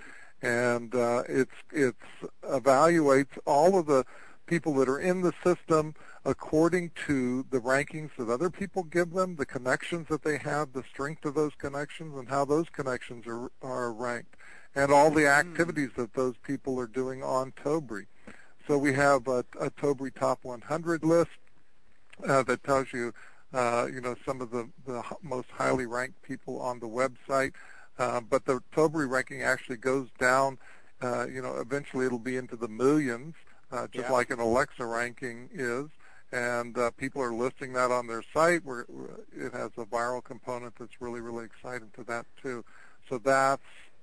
and 0.43 0.94
uh, 0.94 1.23
it's 1.29 1.55
it's 1.73 1.97
evaluates 2.43 3.39
all 3.47 3.79
of 3.79 3.87
the 3.87 4.05
people 4.47 4.75
that 4.75 4.89
are 4.89 4.99
in 4.99 5.23
the 5.23 5.33
system 5.44 5.94
according 6.25 6.91
to 7.06 7.44
the 7.50 7.59
rankings 7.59 8.11
that 8.17 8.29
other 8.29 8.50
people 8.50 8.83
give 8.85 9.12
them, 9.12 9.37
the 9.37 9.46
connections 9.46 10.06
that 10.08 10.22
they 10.22 10.39
have, 10.39 10.72
the 10.72 10.84
strength 10.93 11.25
of 11.25 11.34
those 11.34 11.53
connections, 11.58 12.17
and 12.17 12.29
how 12.29 12.44
those 12.44 12.69
connections 12.69 13.27
are, 13.27 13.51
are 13.63 13.93
ranked, 13.93 14.37
and 14.74 14.91
all 14.93 15.10
the 15.10 15.26
activities 15.26 15.91
that 15.96 16.14
those 16.14 16.34
people 16.43 16.79
are 16.81 16.86
doing 16.86 17.22
on 17.22 17.52
Tobree. 17.52 18.06
So 18.67 18.79
we 18.79 18.93
have 18.94 19.26
a, 19.29 19.44
a 19.60 19.70
Tobree 19.70 20.10
Top 20.14 20.41
100 20.44 21.05
list 21.05 21.31
uh, 22.26 22.43
that 22.44 22.62
tells 22.64 22.93
you, 22.93 23.12
uh, 23.52 23.88
you 23.93 24.00
know, 24.00 24.14
some 24.24 24.41
of 24.41 24.50
the, 24.50 24.69
the 24.86 25.02
most 25.22 25.48
highly 25.50 25.86
ranked 25.86 26.22
people 26.22 26.60
on 26.60 26.79
the 26.81 26.88
website. 26.88 27.52
Uh, 27.98 28.20
but 28.20 28.44
the 28.46 28.60
Tobree 28.72 29.06
ranking 29.06 29.43
actually 29.43 29.76
goes 29.76 30.08
down. 30.19 30.58
Uh, 31.00 31.26
you 31.26 31.43
know, 31.43 31.56
eventually 31.56 32.06
it'll 32.06 32.19
be 32.19 32.36
into 32.36 32.56
the 32.56 32.69
millions, 32.69 33.34
uh, 33.72 33.86
just 33.88 34.06
Yeah. 34.08 34.12
like 34.12 34.31
an 34.31 34.38
Alexa 34.38 34.84
ranking 34.86 35.48
is. 35.52 35.86
And 36.31 36.79
uh, 36.79 36.91
people 36.93 37.20
are 37.20 37.34
listing 37.34 37.74
that 37.74 37.91
on 37.91 38.06
their 38.06 38.22
site. 38.32 38.64
Where 38.64 38.86
it 39.36 39.52
has 39.52 39.72
a 39.76 39.84
viral 39.84 40.24
component 40.24 40.74
that's 40.79 41.00
really, 41.00 41.20
really 41.20 41.44
exciting 41.44 41.91
to 41.96 42.05
that 42.05 42.24
too. 42.43 42.64
So 43.08 43.19
that's 43.19 43.60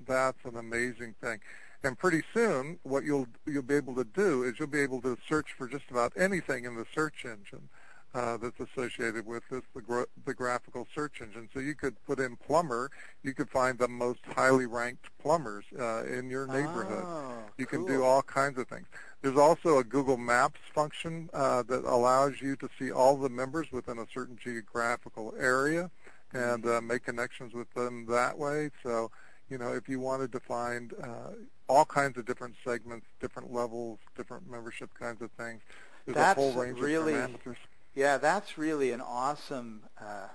that's 0.07 0.43
an 0.45 0.55
amazing 0.57 1.15
thing. 1.21 1.39
And 1.83 1.97
pretty 1.97 2.23
soon, 2.33 2.77
what 2.83 3.03
you'll 3.05 3.27
you'll 3.45 3.63
be 3.63 3.75
able 3.75 3.95
to 3.95 4.03
do 4.03 4.43
is 4.43 4.59
you'll 4.59 4.67
be 4.67 4.81
able 4.81 5.01
to 5.01 5.17
search 5.27 5.53
for 5.57 5.67
just 5.67 5.85
about 5.89 6.11
anything 6.17 6.65
in 6.65 6.75
the 6.75 6.85
search 6.93 7.23
engine 7.23 7.69
uh, 8.13 8.37
that's 8.37 8.59
associated 8.59 9.25
with 9.25 9.43
this, 9.49 9.61
the, 9.75 9.81
gra- 9.81 10.07
the 10.25 10.33
graphical 10.33 10.87
search 10.93 11.21
engine. 11.21 11.47
So 11.53 11.59
you 11.59 11.75
could 11.75 11.95
put 12.05 12.19
in 12.19 12.35
plumber, 12.35 12.89
you 13.23 13.33
could 13.33 13.49
find 13.49 13.77
the 13.77 13.87
most 13.87 14.19
highly 14.35 14.65
ranked 14.65 15.05
plumbers 15.21 15.65
uh, 15.79 16.03
in 16.05 16.29
your 16.29 16.47
neighborhood. 16.47 17.05
Oh, 17.05 17.33
You 17.57 17.65
can 17.65 17.85
do 17.85 18.03
all 18.03 18.23
kinds 18.23 18.57
of 18.57 18.67
things. 18.67 18.87
There's 19.21 19.37
also 19.37 19.77
a 19.77 19.83
Google 19.83 20.17
Maps 20.17 20.59
function 20.73 21.29
uh, 21.33 21.63
that 21.63 21.83
allows 21.85 22.41
you 22.41 22.55
to 22.57 22.69
see 22.79 22.91
all 22.91 23.15
the 23.15 23.29
members 23.29 23.71
within 23.71 23.99
a 23.99 24.05
certain 24.13 24.37
geographical 24.41 25.33
area 25.39 25.91
and 26.33 26.65
uh, 26.65 26.81
make 26.81 27.03
connections 27.03 27.53
with 27.53 27.71
them 27.73 28.05
that 28.07 28.37
way. 28.37 28.69
So, 28.83 29.11
you 29.49 29.57
know, 29.57 29.73
if 29.73 29.89
you 29.89 29.99
wanted 29.99 30.31
to 30.33 30.39
find 30.39 30.93
uh, 31.01 31.31
all 31.67 31.85
kinds 31.85 32.17
of 32.17 32.25
different 32.25 32.55
segments, 32.63 33.07
different 33.19 33.51
levels, 33.51 33.99
different 34.15 34.49
membership 34.49 34.89
kinds 34.99 35.21
of 35.21 35.31
things, 35.31 35.61
there's 36.05 36.15
That's 36.15 36.37
a 36.37 36.41
whole 36.41 36.53
range 36.53 36.79
really- 36.79 37.15
of 37.15 37.31
parameters. 37.31 37.57
Yeah, 37.95 38.17
that's 38.17 38.57
really 38.57 38.91
an 38.91 39.01
awesome 39.01 39.81
uh, 39.99 40.27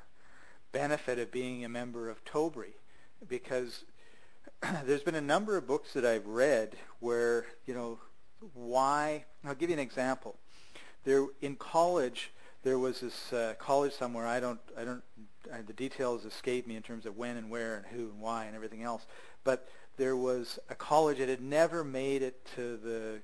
benefit 0.73 1.19
of 1.19 1.31
being 1.31 1.65
a 1.65 1.69
member 1.69 2.11
of 2.11 2.25
Tobri 2.25 2.73
because 3.29 3.85
there's 4.85 5.03
been 5.03 5.15
a 5.15 5.21
number 5.21 5.57
of 5.57 5.67
books 5.67 5.93
that 5.95 6.05
I've 6.05 6.27
read 6.27 6.77
where, 6.99 7.47
you 7.65 7.73
know, 7.73 8.01
why, 8.55 9.25
I'll 9.45 9.55
give 9.55 9.71
you 9.71 9.75
an 9.75 9.81
example. 9.81 10.37
there 11.05 11.27
in 11.41 11.55
college 11.57 12.33
there 12.65 12.79
was 12.79 13.01
this 13.01 13.33
uh, 13.33 13.55
college 13.59 13.93
somewhere. 13.93 14.27
I 14.27 14.41
don't 14.41 14.59
I 14.77 14.85
don't 14.85 15.03
uh, 15.53 15.59
the 15.67 15.73
details 15.73 16.25
escape 16.25 16.67
me 16.67 16.77
in 16.77 16.83
terms 16.83 17.07
of 17.07 17.17
when 17.17 17.37
and 17.37 17.51
where 17.51 17.77
and 17.77 17.87
who 17.87 18.11
and 18.11 18.21
why 18.21 18.47
and 18.47 18.57
everything 18.57 18.83
else. 18.83 19.07
But 19.45 19.69
there 19.97 20.17
was 20.17 20.59
a 20.69 20.75
college 20.75 21.19
that 21.19 21.29
had 21.29 21.43
never 21.43 21.85
made 21.85 22.23
it 22.23 22.45
to 22.57 22.77
the 22.77 23.21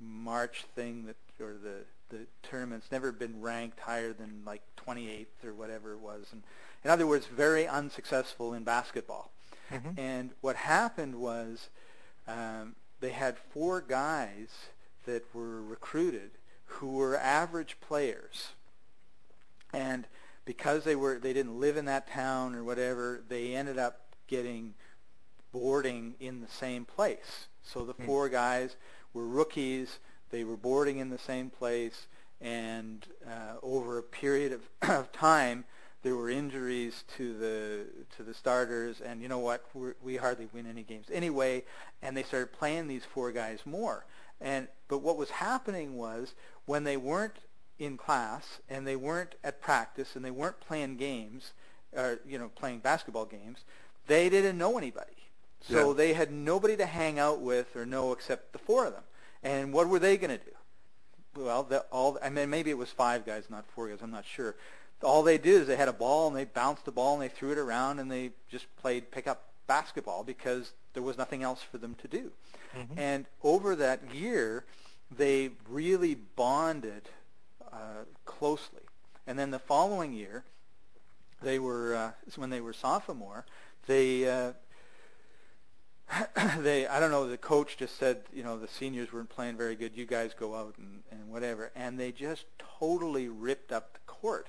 March 0.00 0.64
thing 0.74 1.06
that 1.06 1.16
or 1.40 1.54
the 1.54 1.84
the 2.10 2.26
tournament's 2.42 2.92
never 2.92 3.10
been 3.10 3.40
ranked 3.40 3.80
higher 3.80 4.12
than 4.12 4.42
like 4.44 4.60
28th 4.86 5.26
or 5.44 5.54
whatever 5.54 5.92
it 5.92 6.00
was. 6.00 6.26
And 6.32 6.42
in 6.84 6.90
other 6.90 7.06
words, 7.06 7.26
very 7.26 7.66
unsuccessful 7.66 8.52
in 8.52 8.64
basketball. 8.64 9.30
Mm-hmm. 9.70 9.98
And 9.98 10.30
what 10.42 10.56
happened 10.56 11.14
was 11.14 11.70
um, 12.28 12.74
they 13.00 13.10
had 13.10 13.38
four 13.38 13.80
guys 13.80 14.48
that 15.06 15.24
were 15.34 15.62
recruited 15.62 16.32
who 16.74 16.88
were 16.88 17.18
average 17.18 17.76
players. 17.80 18.50
And 19.72 20.06
because 20.44 20.84
they 20.84 20.96
were 20.96 21.18
they 21.18 21.32
didn't 21.32 21.58
live 21.58 21.76
in 21.76 21.84
that 21.86 22.08
town 22.08 22.54
or 22.54 22.64
whatever, 22.64 23.22
they 23.28 23.54
ended 23.54 23.78
up 23.78 24.00
getting 24.26 24.74
boarding 25.52 26.14
in 26.20 26.40
the 26.40 26.48
same 26.48 26.84
place. 26.84 27.46
So 27.62 27.84
the 27.84 27.94
mm-hmm. 27.94 28.06
four 28.06 28.28
guys 28.28 28.76
were 29.12 29.26
rookies 29.26 29.98
they 30.32 30.44
were 30.44 30.56
boarding 30.56 30.96
in 30.96 31.10
the 31.10 31.18
same 31.18 31.50
place, 31.50 32.08
and 32.40 33.06
uh, 33.24 33.58
over 33.62 33.98
a 33.98 34.02
period 34.02 34.52
of, 34.52 34.62
of 34.90 35.12
time, 35.12 35.64
there 36.02 36.16
were 36.16 36.30
injuries 36.30 37.04
to 37.16 37.38
the 37.38 37.86
to 38.16 38.24
the 38.24 38.34
starters, 38.34 39.00
and 39.00 39.22
you 39.22 39.28
know 39.28 39.38
what? 39.38 39.64
We're, 39.72 39.94
we 40.02 40.16
hardly 40.16 40.48
win 40.52 40.66
any 40.66 40.82
games 40.82 41.06
anyway. 41.12 41.62
And 42.00 42.16
they 42.16 42.24
started 42.24 42.52
playing 42.52 42.88
these 42.88 43.04
four 43.04 43.30
guys 43.30 43.60
more. 43.64 44.04
And 44.40 44.68
but 44.88 44.98
what 44.98 45.16
was 45.16 45.30
happening 45.30 45.96
was 45.96 46.34
when 46.66 46.84
they 46.84 46.96
weren't 46.96 47.38
in 47.78 47.96
class 47.96 48.60
and 48.68 48.86
they 48.86 48.96
weren't 48.96 49.34
at 49.42 49.60
practice 49.60 50.14
and 50.14 50.24
they 50.24 50.30
weren't 50.30 50.60
playing 50.60 50.96
games, 50.96 51.52
or 51.96 52.20
you 52.26 52.38
know, 52.38 52.48
playing 52.48 52.80
basketball 52.80 53.24
games, 53.24 53.64
they 54.06 54.28
didn't 54.28 54.58
know 54.58 54.78
anybody. 54.78 55.12
So 55.68 55.88
yeah. 55.88 55.96
they 55.96 56.12
had 56.12 56.32
nobody 56.32 56.76
to 56.76 56.86
hang 56.86 57.18
out 57.18 57.40
with 57.40 57.76
or 57.76 57.86
know 57.86 58.12
except 58.12 58.52
the 58.52 58.58
four 58.58 58.86
of 58.86 58.92
them. 58.92 59.04
And 59.42 59.72
what 59.72 59.88
were 59.88 59.98
they 59.98 60.16
going 60.16 60.36
to 60.38 60.44
do? 60.44 60.52
Well, 61.42 61.62
the, 61.62 61.80
all 61.90 62.18
I 62.22 62.30
mean, 62.30 62.50
maybe 62.50 62.70
it 62.70 62.78
was 62.78 62.90
five 62.90 63.24
guys, 63.24 63.44
not 63.48 63.64
four 63.74 63.88
guys. 63.88 63.98
I'm 64.02 64.10
not 64.10 64.26
sure. 64.26 64.56
All 65.02 65.22
they 65.22 65.38
did 65.38 65.62
is 65.62 65.66
they 65.66 65.76
had 65.76 65.88
a 65.88 65.92
ball 65.92 66.28
and 66.28 66.36
they 66.36 66.44
bounced 66.44 66.84
the 66.84 66.92
ball 66.92 67.14
and 67.14 67.22
they 67.22 67.34
threw 67.34 67.52
it 67.52 67.58
around 67.58 67.98
and 67.98 68.10
they 68.10 68.32
just 68.50 68.66
played 68.76 69.10
pickup 69.10 69.48
basketball 69.66 70.24
because 70.24 70.72
there 70.94 71.02
was 71.02 71.18
nothing 71.18 71.42
else 71.42 71.62
for 71.62 71.78
them 71.78 71.94
to 72.02 72.08
do. 72.08 72.32
Mm-hmm. 72.76 72.98
And 72.98 73.26
over 73.42 73.74
that 73.76 74.14
year, 74.14 74.64
they 75.10 75.50
really 75.68 76.14
bonded 76.14 77.08
uh, 77.72 78.04
closely. 78.24 78.82
And 79.26 79.38
then 79.38 79.50
the 79.50 79.58
following 79.58 80.12
year, 80.12 80.44
they 81.42 81.58
were 81.58 81.94
uh, 81.94 82.10
when 82.36 82.50
they 82.50 82.60
were 82.60 82.72
sophomore, 82.72 83.44
they 83.86 84.28
uh, 84.28 84.52
they 86.58 86.86
I 86.86 87.00
don't 87.00 87.10
know 87.10 87.28
the 87.28 87.38
coach 87.38 87.76
just 87.76 87.98
said 87.98 88.22
you 88.32 88.42
know 88.42 88.58
the 88.58 88.68
seniors 88.68 89.12
weren't 89.12 89.28
playing 89.28 89.56
very 89.56 89.74
good 89.74 89.92
you 89.94 90.06
guys 90.06 90.34
go 90.38 90.54
out 90.54 90.74
and, 90.78 91.02
and 91.10 91.30
whatever 91.30 91.70
and 91.74 91.98
they 91.98 92.12
just 92.12 92.44
totally 92.78 93.28
ripped 93.28 93.72
up 93.72 93.94
the 93.94 94.00
court 94.06 94.48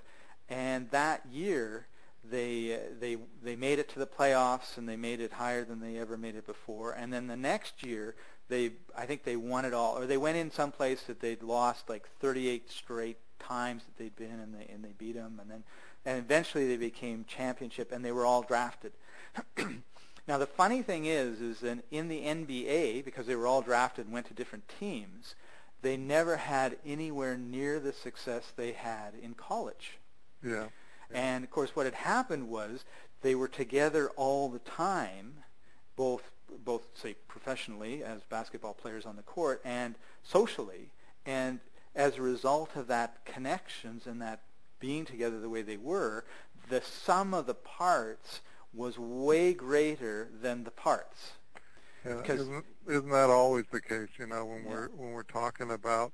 and 0.49 0.89
that 0.91 1.25
year 1.31 1.87
they 2.29 2.75
uh, 2.75 2.77
they 2.99 3.17
they 3.41 3.55
made 3.55 3.79
it 3.79 3.89
to 3.89 3.99
the 3.99 4.07
playoffs 4.07 4.77
and 4.77 4.87
they 4.87 4.95
made 4.95 5.19
it 5.19 5.33
higher 5.33 5.63
than 5.63 5.79
they 5.79 5.97
ever 5.97 6.17
made 6.17 6.35
it 6.35 6.45
before 6.45 6.91
and 6.91 7.11
then 7.11 7.27
the 7.27 7.37
next 7.37 7.83
year 7.83 8.15
they 8.49 8.71
I 8.97 9.05
think 9.05 9.23
they 9.23 9.35
won 9.35 9.65
it 9.65 9.73
all 9.73 9.97
or 9.97 10.05
they 10.05 10.17
went 10.17 10.37
in 10.37 10.51
some 10.51 10.71
place 10.71 11.03
that 11.03 11.19
they'd 11.19 11.43
lost 11.43 11.89
like 11.89 12.07
38 12.19 12.69
straight 12.69 13.17
times 13.39 13.83
that 13.83 13.97
they'd 13.97 14.15
been 14.15 14.39
and 14.39 14.53
they 14.53 14.71
and 14.71 14.83
they 14.83 14.93
beat 14.97 15.15
them 15.15 15.39
and 15.41 15.49
then 15.51 15.63
and 16.05 16.17
eventually 16.17 16.67
they 16.67 16.77
became 16.77 17.25
championship 17.27 17.91
and 17.91 18.03
they 18.03 18.11
were 18.11 18.25
all 18.25 18.41
drafted 18.41 18.93
Now 20.27 20.37
the 20.37 20.47
funny 20.47 20.81
thing 20.81 21.05
is, 21.05 21.41
is 21.41 21.59
that 21.59 21.83
in 21.91 22.07
the 22.07 22.21
NBA, 22.21 23.03
because 23.03 23.25
they 23.25 23.35
were 23.35 23.47
all 23.47 23.61
drafted 23.61 24.05
and 24.05 24.13
went 24.13 24.27
to 24.27 24.33
different 24.33 24.71
teams, 24.79 25.35
they 25.81 25.97
never 25.97 26.37
had 26.37 26.77
anywhere 26.85 27.37
near 27.37 27.79
the 27.79 27.91
success 27.91 28.53
they 28.55 28.71
had 28.71 29.13
in 29.21 29.33
college. 29.33 29.97
Yeah. 30.41 30.51
yeah. 30.51 30.65
And 31.13 31.43
of 31.43 31.51
course, 31.51 31.75
what 31.75 31.85
had 31.85 31.95
happened 31.95 32.49
was 32.49 32.85
they 33.21 33.35
were 33.35 33.47
together 33.47 34.09
all 34.15 34.49
the 34.49 34.59
time, 34.59 35.33
both 35.95 36.23
both 36.65 36.83
say 36.93 37.15
professionally 37.27 38.03
as 38.03 38.21
basketball 38.29 38.73
players 38.73 39.05
on 39.05 39.15
the 39.15 39.23
court 39.23 39.59
and 39.65 39.95
socially, 40.21 40.91
and 41.25 41.59
as 41.95 42.17
a 42.17 42.21
result 42.21 42.75
of 42.75 42.87
that 42.87 43.25
connections 43.25 44.05
and 44.05 44.21
that 44.21 44.41
being 44.79 45.05
together 45.05 45.39
the 45.39 45.49
way 45.49 45.61
they 45.61 45.77
were, 45.77 46.25
the 46.69 46.81
sum 46.81 47.33
of 47.33 47.45
the 47.45 47.53
parts 47.53 48.41
was 48.73 48.97
way 48.97 49.53
greater 49.53 50.29
than 50.41 50.63
the 50.63 50.71
parts. 50.71 51.31
Yeah, 52.05 52.21
isn't, 52.27 52.65
isn't 52.87 53.09
that 53.09 53.29
always 53.29 53.65
the 53.71 53.79
case? 53.79 54.09
You 54.17 54.27
know, 54.27 54.45
when 54.45 54.63
yeah. 54.63 54.69
we're 54.69 54.87
when 54.89 55.11
we're 55.11 55.23
talking 55.23 55.71
about 55.71 56.11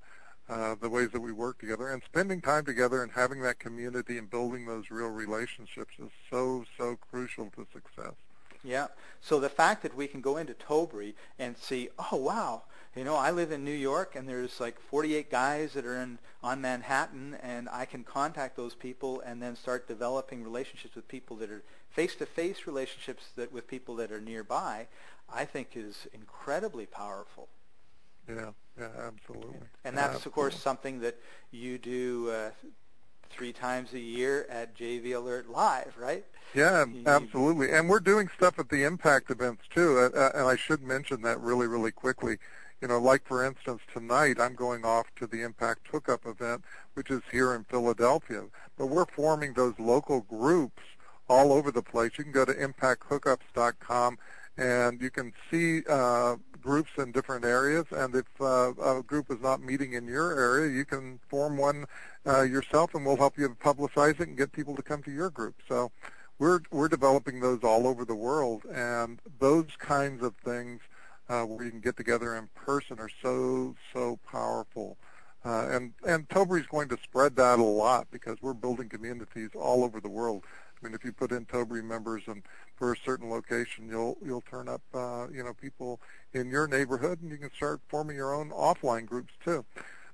uh, 0.50 0.76
the 0.82 0.90
ways 0.90 1.12
that 1.12 1.22
we 1.22 1.32
work 1.32 1.60
together 1.60 1.90
and 1.90 2.02
spending 2.04 2.42
time 2.42 2.66
together 2.66 3.04
and 3.04 3.12
having 3.12 3.42
that 3.42 3.60
community 3.60 4.18
and 4.18 4.30
building 4.30 4.66
those 4.66 4.90
real 4.90 5.10
relationships 5.10 5.94
is 6.00 6.10
so 6.30 6.66
so 6.78 6.98
crucial 7.12 7.52
to 7.56 7.66
success. 7.72 8.14
Yeah. 8.64 8.88
So 9.22 9.40
the 9.40 9.50
fact 9.50 9.84
that 9.84 9.96
we 9.96 10.08
can 10.08 10.22
go 10.22 10.38
into 10.38 10.54
Tobri 10.54 11.14
and 11.38 11.58
see, 11.58 11.90
oh 12.12 12.18
wow, 12.18 12.64
you 12.96 13.04
know, 13.04 13.16
I 13.16 13.32
live 13.32 13.52
in 13.52 13.64
New 13.64 13.72
York 13.72 14.16
and 14.16 14.28
there's 14.28 14.60
like 14.60 14.80
48 14.80 15.30
guys 15.30 15.74
that 15.74 15.86
are 15.86 15.96
in 16.02 16.18
on 16.44 16.60
Manhattan 16.60 17.38
and 17.42 17.70
I 17.70 17.86
can 17.86 18.04
contact 18.04 18.58
those 18.58 18.76
people 18.76 19.22
and 19.22 19.42
then 19.42 19.56
start 19.56 19.88
developing 19.88 20.44
relationships 20.44 20.96
with 20.96 21.08
people 21.08 21.38
that 21.38 21.52
are 21.52 21.64
face-to-face 21.92 22.66
relationships 22.66 23.26
that 23.36 23.52
with 23.52 23.68
people 23.68 23.96
that 23.96 24.12
are 24.12 24.22
nearby, 24.22 24.88
I 25.32 25.46
think 25.46 25.70
is 25.76 26.08
incredibly 26.14 26.86
powerful. 26.86 27.48
Yeah, 28.30 28.52
yeah, 28.80 28.88
absolutely. 29.08 29.60
And 29.84 29.98
that's 29.98 30.16
absolutely. 30.16 30.30
of 30.30 30.34
course 30.34 30.60
something 30.60 31.00
that 31.02 31.18
you 31.52 31.78
do 31.78 32.30
uh, 32.30 32.52
three 33.30 33.54
times 33.54 33.94
a 33.94 34.00
year 34.00 34.46
at 34.50 34.76
JV 34.76 35.16
Alert 35.16 35.50
Live, 35.50 35.94
right? 35.98 36.26
Yeah, 36.54 36.86
absolutely. 37.06 37.72
And 37.72 37.90
we're 37.90 38.00
doing 38.00 38.30
stuff 38.36 38.58
at 38.58 38.70
the 38.70 38.84
Impact 38.84 39.30
events 39.30 39.64
too. 39.70 39.98
Uh, 40.00 40.18
uh, 40.18 40.32
and 40.34 40.48
I 40.48 40.56
should 40.56 40.82
mention 40.82 41.22
that 41.22 41.40
really, 41.40 41.68
really 41.68 41.92
quickly. 41.92 42.38
You 42.82 42.88
know, 42.88 43.00
like 43.00 43.26
for 43.28 43.46
instance, 43.46 43.82
tonight 43.94 44.40
I'm 44.40 44.56
going 44.56 44.86
off 44.86 45.08
to 45.18 45.28
the 45.28 45.42
Impact 45.44 45.88
Hookup 45.92 46.26
event, 46.26 46.64
which 46.94 47.12
is 47.12 47.22
here 47.32 47.54
in 47.54 47.66
Philadelphia. 47.66 48.46
But 48.78 48.88
we're 48.88 49.06
forming 49.06 49.54
those 49.54 49.74
local 49.78 50.22
groups 50.22 50.82
all 51.28 51.54
over 51.54 51.72
the 51.72 51.84
place. 51.84 52.14
You 52.18 52.24
can 52.24 52.34
go 52.34 52.46
to 52.46 52.54
impacthookups.com 52.54 54.18
and 54.58 55.02
you 55.02 55.10
can 55.10 55.34
see 55.52 55.84
uh, 55.88 56.36
groups 56.62 56.92
in 56.98 57.12
different 57.12 57.46
areas. 57.46 57.86
And 57.92 58.16
if 58.16 58.26
uh, 58.40 58.74
a 58.82 59.04
group 59.04 59.32
is 59.32 59.42
not 59.42 59.62
meeting 59.62 59.94
in 59.94 60.08
your 60.08 60.40
area, 60.40 60.72
you 60.72 60.86
can 60.86 61.20
form 61.30 61.58
one 61.58 61.86
uh, 62.26 62.42
yourself, 62.42 62.94
and 62.94 63.06
we'll 63.06 63.18
help 63.18 63.38
you 63.38 63.50
publicize 63.64 64.20
it 64.20 64.28
and 64.28 64.38
get 64.38 64.52
people 64.52 64.76
to 64.76 64.82
come 64.82 65.04
to 65.04 65.12
your 65.12 65.30
group. 65.30 65.56
So 65.68 65.92
we're 66.38 66.62
we're 66.72 66.88
developing 66.88 67.40
those 67.40 67.60
all 67.64 67.88
over 67.88 68.06
the 68.06 68.16
world, 68.16 68.64
and 68.74 69.20
those 69.40 69.68
kinds 69.78 70.24
of 70.24 70.36
things 70.44 70.82
uh, 71.28 71.44
where 71.44 71.66
you 71.66 71.72
can 71.72 71.82
get 71.82 71.98
together 71.98 72.36
in 72.36 72.50
person 72.56 73.00
are 73.00 73.12
so 73.22 73.76
so 73.94 74.20
powerful. 74.30 74.98
Uh, 75.46 75.70
and 75.72 75.94
and 76.06 76.26
is 76.30 76.68
going 76.68 76.90
to 76.90 76.98
spread 77.02 77.36
that 77.38 77.60
a 77.60 77.64
lot 77.64 78.08
because 78.12 78.38
we're 78.42 78.54
building 78.54 78.90
communities 78.90 79.50
all 79.56 79.84
over 79.86 80.02
the 80.02 80.10
world. 80.10 80.44
I 80.82 80.86
mean, 80.86 80.94
if 80.94 81.04
you 81.04 81.12
put 81.12 81.32
in 81.32 81.46
Tobri 81.46 81.84
members 81.84 82.24
and 82.28 82.44
for 82.76 82.94
a 82.94 82.98
certain 82.98 83.30
location, 83.30 83.88
you'll 83.90 84.18
you'll 84.24 84.42
turn 84.42 84.70
up, 84.70 84.82
uh, 84.94 85.28
you 85.32 85.44
know, 85.44 85.54
people 85.54 86.00
in 86.34 86.50
your 86.50 86.68
neighborhood, 86.68 87.22
and 87.22 87.32
you 87.32 87.38
can 87.38 87.52
start 87.54 87.82
forming 87.90 88.16
your 88.16 88.34
own 88.34 88.52
offline 88.52 89.06
groups 89.06 89.34
too. 89.44 89.66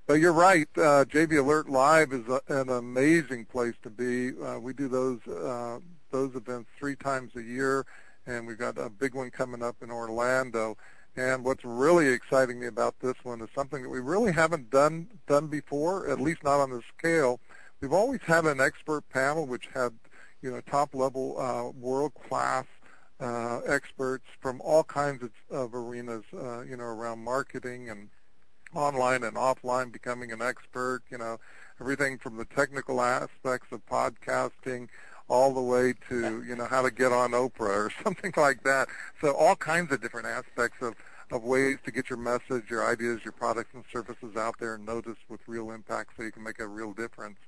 But 0.07 0.15
you're 0.15 0.33
right. 0.33 0.67
Uh, 0.75 1.05
JV 1.05 1.39
Alert 1.39 1.69
Live 1.69 2.13
is 2.13 2.27
a, 2.27 2.41
an 2.47 2.69
amazing 2.69 3.45
place 3.45 3.73
to 3.83 3.89
be. 3.89 4.31
Uh, 4.39 4.59
we 4.59 4.73
do 4.73 4.87
those 4.87 5.19
uh, 5.27 5.79
those 6.11 6.35
events 6.35 6.69
three 6.79 6.95
times 6.95 7.35
a 7.35 7.41
year, 7.41 7.85
and 8.25 8.47
we've 8.47 8.57
got 8.57 8.77
a 8.77 8.89
big 8.89 9.13
one 9.13 9.31
coming 9.31 9.63
up 9.63 9.77
in 9.81 9.91
Orlando. 9.91 10.77
And 11.17 11.45
what's 11.45 11.63
really 11.63 12.07
exciting 12.09 12.59
me 12.59 12.67
about 12.67 12.99
this 12.99 13.15
one 13.23 13.41
is 13.41 13.49
something 13.55 13.83
that 13.83 13.89
we 13.89 13.99
really 13.99 14.31
haven't 14.31 14.69
done 14.69 15.07
done 15.27 15.47
before, 15.47 16.09
at 16.09 16.19
least 16.19 16.43
not 16.43 16.59
on 16.59 16.71
this 16.71 16.83
scale. 16.97 17.39
We've 17.81 17.93
always 17.93 18.21
had 18.21 18.45
an 18.45 18.59
expert 18.59 19.07
panel 19.09 19.45
which 19.45 19.69
had 19.73 19.93
you 20.45 20.51
know, 20.51 20.61
top-level, 20.61 21.39
uh, 21.39 21.71
world-class 21.71 22.65
uh, 23.19 23.61
experts 23.67 24.25
from 24.39 24.61
all 24.61 24.83
kinds 24.83 25.23
of, 25.23 25.31
of 25.49 25.73
arenas, 25.73 26.23
uh, 26.37 26.61
you 26.61 26.77
know, 26.77 26.83
around 26.83 27.17
marketing 27.23 27.89
and 27.89 28.09
online 28.75 29.23
and 29.23 29.35
offline, 29.35 29.91
becoming 29.91 30.31
an 30.31 30.43
expert, 30.43 31.01
you 31.09 31.17
know, 31.17 31.39
everything 31.81 32.19
from 32.19 32.37
the 32.37 32.45
technical 32.45 33.01
aspects 33.01 33.71
of 33.71 33.83
podcasting 33.87 34.87
all 35.27 35.51
the 35.51 35.61
way 35.61 35.95
to, 36.07 36.43
you 36.43 36.55
know, 36.55 36.65
how 36.65 36.83
to 36.83 36.91
get 36.91 37.11
on 37.11 37.31
Oprah 37.31 37.87
or 37.87 37.91
something 38.03 38.31
like 38.37 38.61
that. 38.63 38.87
So 39.19 39.31
all 39.31 39.55
kinds 39.55 39.91
of 39.91 39.99
different 39.99 40.27
aspects 40.27 40.77
of, 40.83 40.93
of 41.31 41.41
ways 41.41 41.79
to 41.85 41.91
get 41.91 42.07
your 42.07 42.19
message, 42.19 42.69
your 42.69 42.85
ideas, 42.85 43.21
your 43.23 43.31
products 43.31 43.73
and 43.73 43.83
services 43.91 44.35
out 44.35 44.59
there 44.59 44.75
and 44.75 44.85
noticed 44.85 45.21
with 45.27 45.39
real 45.47 45.71
impact 45.71 46.11
so 46.15 46.21
you 46.21 46.31
can 46.31 46.43
make 46.43 46.59
a 46.59 46.67
real 46.67 46.93
difference. 46.93 47.39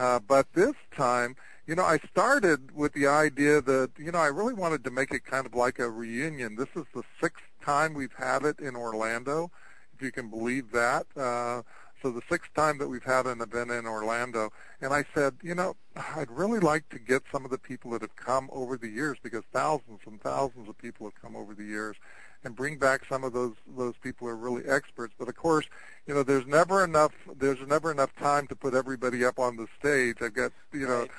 Uh, 0.00 0.18
but 0.18 0.46
this 0.54 0.72
time, 0.96 1.36
you 1.66 1.74
know, 1.74 1.84
I 1.84 1.98
started 2.10 2.74
with 2.74 2.94
the 2.94 3.06
idea 3.06 3.60
that, 3.60 3.90
you 3.98 4.10
know, 4.10 4.18
I 4.18 4.28
really 4.28 4.54
wanted 4.54 4.82
to 4.84 4.90
make 4.90 5.12
it 5.12 5.26
kind 5.26 5.44
of 5.44 5.52
like 5.54 5.78
a 5.78 5.90
reunion. 5.90 6.56
This 6.56 6.70
is 6.74 6.84
the 6.94 7.02
sixth 7.20 7.44
time 7.62 7.92
we've 7.92 8.14
had 8.14 8.42
it 8.44 8.60
in 8.60 8.76
Orlando, 8.76 9.50
if 9.94 10.00
you 10.00 10.10
can 10.10 10.30
believe 10.30 10.72
that. 10.72 11.04
Uh, 11.14 11.60
so 12.02 12.10
the 12.10 12.22
sixth 12.28 12.52
time 12.54 12.78
that 12.78 12.88
we've 12.88 13.04
had 13.04 13.26
an 13.26 13.40
event 13.40 13.70
in 13.70 13.86
Orlando. 13.86 14.50
And 14.80 14.92
I 14.92 15.04
said, 15.14 15.36
you 15.42 15.54
know, 15.54 15.76
I'd 16.16 16.30
really 16.30 16.60
like 16.60 16.88
to 16.90 16.98
get 16.98 17.22
some 17.30 17.44
of 17.44 17.50
the 17.50 17.58
people 17.58 17.90
that 17.92 18.02
have 18.02 18.16
come 18.16 18.48
over 18.52 18.76
the 18.76 18.88
years, 18.88 19.18
because 19.22 19.44
thousands 19.52 20.00
and 20.06 20.20
thousands 20.20 20.68
of 20.68 20.78
people 20.78 21.06
have 21.06 21.20
come 21.20 21.36
over 21.36 21.54
the 21.54 21.64
years, 21.64 21.96
and 22.44 22.56
bring 22.56 22.78
back 22.78 23.02
some 23.08 23.24
of 23.24 23.32
those 23.32 23.54
those 23.76 23.94
people 24.02 24.26
who 24.26 24.32
are 24.32 24.36
really 24.36 24.64
experts. 24.66 25.14
But 25.18 25.28
of 25.28 25.36
course, 25.36 25.66
you 26.06 26.14
know, 26.14 26.22
there's 26.22 26.46
never 26.46 26.84
enough 26.84 27.12
there's 27.38 27.60
never 27.66 27.90
enough 27.90 28.14
time 28.16 28.46
to 28.48 28.56
put 28.56 28.74
everybody 28.74 29.24
up 29.24 29.38
on 29.38 29.56
the 29.56 29.66
stage. 29.78 30.16
I've 30.22 30.34
got 30.34 30.52
you 30.72 30.86
know 30.86 31.00
Right. 31.00 31.10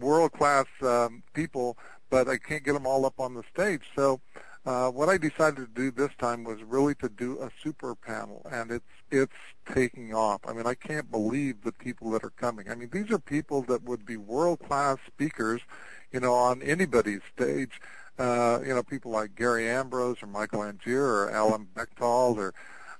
world 0.00 0.32
class 0.32 0.66
um, 0.82 1.22
people, 1.34 1.76
but 2.10 2.28
I 2.28 2.38
can't 2.38 2.64
get 2.64 2.72
them 2.74 2.86
all 2.86 3.04
up 3.06 3.18
on 3.20 3.34
the 3.34 3.42
stage. 3.52 3.82
So 3.96 4.20
uh, 4.66 4.90
what 4.90 5.08
I 5.08 5.16
decided 5.16 5.56
to 5.56 5.66
do 5.74 5.90
this 5.90 6.14
time 6.18 6.44
was 6.44 6.62
really 6.62 6.94
to 6.96 7.08
do 7.08 7.40
a 7.40 7.50
super 7.62 7.94
panel, 7.94 8.46
and 8.50 8.70
it's 8.70 8.84
it's 9.10 9.32
taking 9.72 10.14
off. 10.14 10.40
I 10.46 10.52
mean, 10.52 10.66
I 10.66 10.74
can't 10.74 11.10
believe 11.10 11.62
the 11.62 11.72
people 11.72 12.10
that 12.10 12.22
are 12.22 12.30
coming. 12.30 12.70
I 12.70 12.74
mean, 12.74 12.90
these 12.92 13.10
are 13.10 13.18
people 13.18 13.62
that 13.62 13.82
would 13.84 14.04
be 14.04 14.16
world 14.16 14.60
class 14.60 14.98
speakers, 15.06 15.62
you 16.12 16.20
know, 16.20 16.34
on 16.34 16.62
anybody's 16.62 17.22
stage. 17.34 17.80
Uh, 18.18 18.60
you 18.64 18.74
know, 18.74 18.82
people 18.82 19.10
like 19.10 19.34
Gary 19.34 19.68
Ambrose 19.68 20.22
or 20.22 20.26
Michael 20.26 20.62
Angier 20.62 21.02
or 21.02 21.30
Alan 21.30 21.66
Bechtold 21.74 22.38
or 22.38 22.52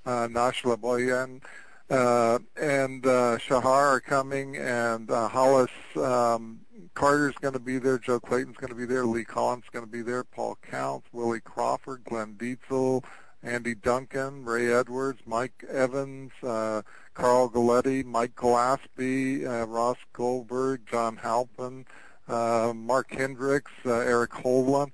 uh, 0.06 0.28
Nash 0.30 0.62
Laboyan. 0.62 1.42
Uh, 1.90 2.38
and 2.60 3.04
uh, 3.04 3.36
Shahar 3.38 3.88
are 3.88 4.00
coming, 4.00 4.56
and 4.56 5.10
uh, 5.10 5.28
Hollis 5.28 5.70
um, 5.96 6.60
Carter's 6.94 7.34
going 7.40 7.54
to 7.54 7.58
be 7.60 7.78
there, 7.78 7.98
Joe 7.98 8.20
Clayton's 8.20 8.56
going 8.56 8.70
to 8.70 8.76
be 8.76 8.86
there, 8.86 9.04
Lee 9.04 9.24
Collins 9.24 9.64
going 9.72 9.84
to 9.84 9.90
be 9.90 10.02
there, 10.02 10.22
Paul 10.22 10.56
Counts, 10.62 11.08
Willie 11.12 11.40
Crawford, 11.40 12.04
Glenn 12.04 12.34
Dietzel, 12.34 13.02
Andy 13.42 13.74
Duncan, 13.74 14.44
Ray 14.44 14.72
Edwards, 14.72 15.20
Mike 15.26 15.64
Evans, 15.68 16.30
uh, 16.44 16.82
Carl 17.14 17.50
Galletti, 17.50 18.04
Mike 18.04 18.36
Gillespie, 18.36 19.44
uh, 19.44 19.64
Ross 19.64 19.98
Goldberg, 20.12 20.82
John 20.88 21.16
Halpin, 21.16 21.86
uh, 22.28 22.72
Mark 22.76 23.12
Hendricks, 23.12 23.72
Eric 23.84 24.32
Holland, 24.32 24.92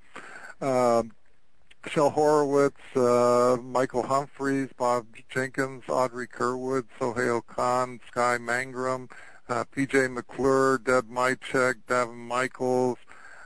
Shel 1.89 2.11
Horowitz, 2.11 2.81
uh, 2.97 3.57
Michael 3.63 4.03
Humphreys, 4.03 4.71
Bob 4.77 5.07
Jenkins, 5.29 5.85
Audrey 5.89 6.27
Kerwood, 6.27 6.85
Sohail 6.99 7.41
Khan, 7.43 8.01
Sky 8.09 8.39
Mangrum, 8.39 9.11
uh, 9.49 9.65
PJ 9.75 10.13
McClure, 10.13 10.79
Deb 10.79 11.09
Micek, 11.09 11.77
Devin 11.89 12.17
Michaels, 12.17 12.99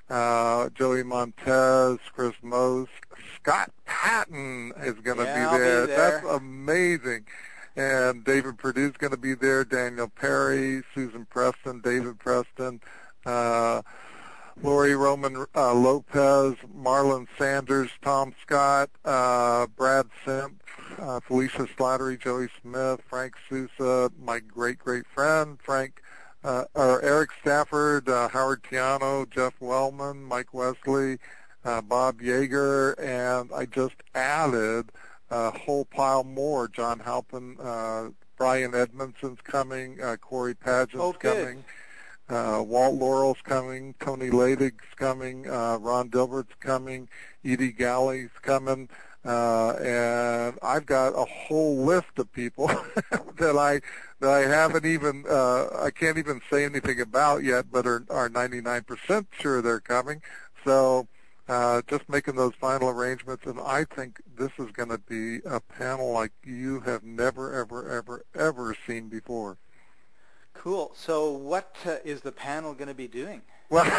uh, 0.08 0.70
Joey 0.70 1.02
Montez, 1.02 1.98
Chris 2.12 2.34
Mose, 2.42 2.88
Scott 3.36 3.70
Patton 3.84 4.72
is 4.82 4.94
going 4.94 5.18
to 5.18 5.24
Yeah, 5.24 5.34
be 5.34 5.40
I'll 5.40 5.52
be 5.52 5.58
there. 5.58 5.86
there. 5.86 5.96
That's 6.20 6.26
amazing. 6.26 7.26
And 7.76 8.24
David 8.24 8.56
Perdew's 8.58 8.96
going 8.96 9.12
to 9.12 9.16
be 9.16 9.34
there. 9.34 9.64
Daniel 9.64 10.08
Perry, 10.08 10.82
Susan 10.94 11.26
Preston, 11.26 11.80
David 11.80 12.18
Preston, 12.18 12.80
uh, 13.24 13.82
Lori 14.62 14.94
Roman 14.94 15.46
uh, 15.54 15.72
Lopez, 15.74 16.54
Marlon 16.76 17.26
Sanders, 17.38 17.90
Tom 18.02 18.34
Scott, 18.42 18.90
uh, 19.04 19.66
Brad 19.68 20.06
Simp, 20.24 20.62
uh, 20.98 21.20
Felicia 21.20 21.66
Slattery, 21.76 22.20
Joey 22.20 22.48
Smith, 22.60 23.00
Frank 23.08 23.34
Sousa, 23.48 24.10
my 24.22 24.38
great 24.40 24.78
great 24.78 25.06
friend 25.06 25.58
Frank, 25.62 26.02
uh, 26.44 26.64
or 26.74 27.00
Eric 27.02 27.30
Stafford, 27.40 28.08
uh, 28.08 28.28
Howard 28.28 28.62
Tiano, 28.62 29.28
Jeff 29.30 29.54
Wellman, 29.60 30.22
Mike 30.24 30.52
Wesley, 30.52 31.18
uh, 31.64 31.80
Bob 31.80 32.20
Yeager, 32.20 32.98
and 33.00 33.50
I 33.54 33.66
just 33.66 33.96
added 34.14 34.90
a 35.30 35.50
whole 35.50 35.84
pile 35.84 36.24
more. 36.24 36.68
John 36.68 36.98
Halpin, 37.00 37.56
uh, 37.60 38.08
Brian 38.36 38.74
Edmondson's 38.74 39.40
coming, 39.42 40.00
uh, 40.02 40.16
Corey 40.16 40.54
Pageant's 40.54 40.96
Oh, 41.04 41.12
coming. 41.12 41.64
Uh, 42.30 42.62
Walt 42.62 42.94
Laurel's 42.94 43.40
coming, 43.42 43.94
Tony 43.98 44.30
Ladig's 44.30 44.84
coming, 44.96 45.50
uh, 45.50 45.78
Ron 45.78 46.08
Dilbert's 46.08 46.54
coming, 46.60 47.08
Edie 47.44 47.72
Galley's 47.72 48.30
coming, 48.42 48.88
uh, 49.24 49.72
and 49.72 50.56
I've 50.62 50.86
got 50.86 51.08
a 51.08 51.24
whole 51.24 51.84
list 51.84 52.18
of 52.18 52.32
people 52.32 52.68
that 53.38 53.56
I 53.56 53.80
that 54.20 54.30
I 54.30 54.40
haven't 54.40 54.86
even 54.86 55.24
uh, 55.28 55.66
I 55.80 55.90
can't 55.90 56.18
even 56.18 56.40
say 56.48 56.64
anything 56.64 57.00
about 57.00 57.42
yet, 57.42 57.66
but 57.70 57.86
are 57.86 58.04
are 58.08 58.28
99% 58.28 59.26
sure 59.38 59.60
they're 59.60 59.80
coming. 59.80 60.22
So 60.64 61.08
uh, 61.48 61.82
just 61.88 62.08
making 62.08 62.36
those 62.36 62.54
final 62.60 62.88
arrangements, 62.90 63.44
and 63.44 63.58
I 63.60 63.84
think 63.84 64.22
this 64.38 64.52
is 64.58 64.70
going 64.70 64.90
to 64.90 64.98
be 64.98 65.40
a 65.44 65.58
panel 65.58 66.12
like 66.12 66.30
you 66.44 66.78
have 66.80 67.02
never, 67.02 67.52
ever, 67.52 67.90
ever, 67.90 68.24
ever 68.36 68.76
seen 68.86 69.08
before. 69.08 69.56
Cool. 70.60 70.92
So 70.94 71.30
what 71.30 71.74
uh, 71.86 71.96
is 72.04 72.20
the 72.20 72.32
panel 72.32 72.74
going 72.74 72.88
to 72.88 72.94
be 72.94 73.08
doing? 73.08 73.40
Well, 73.70 73.90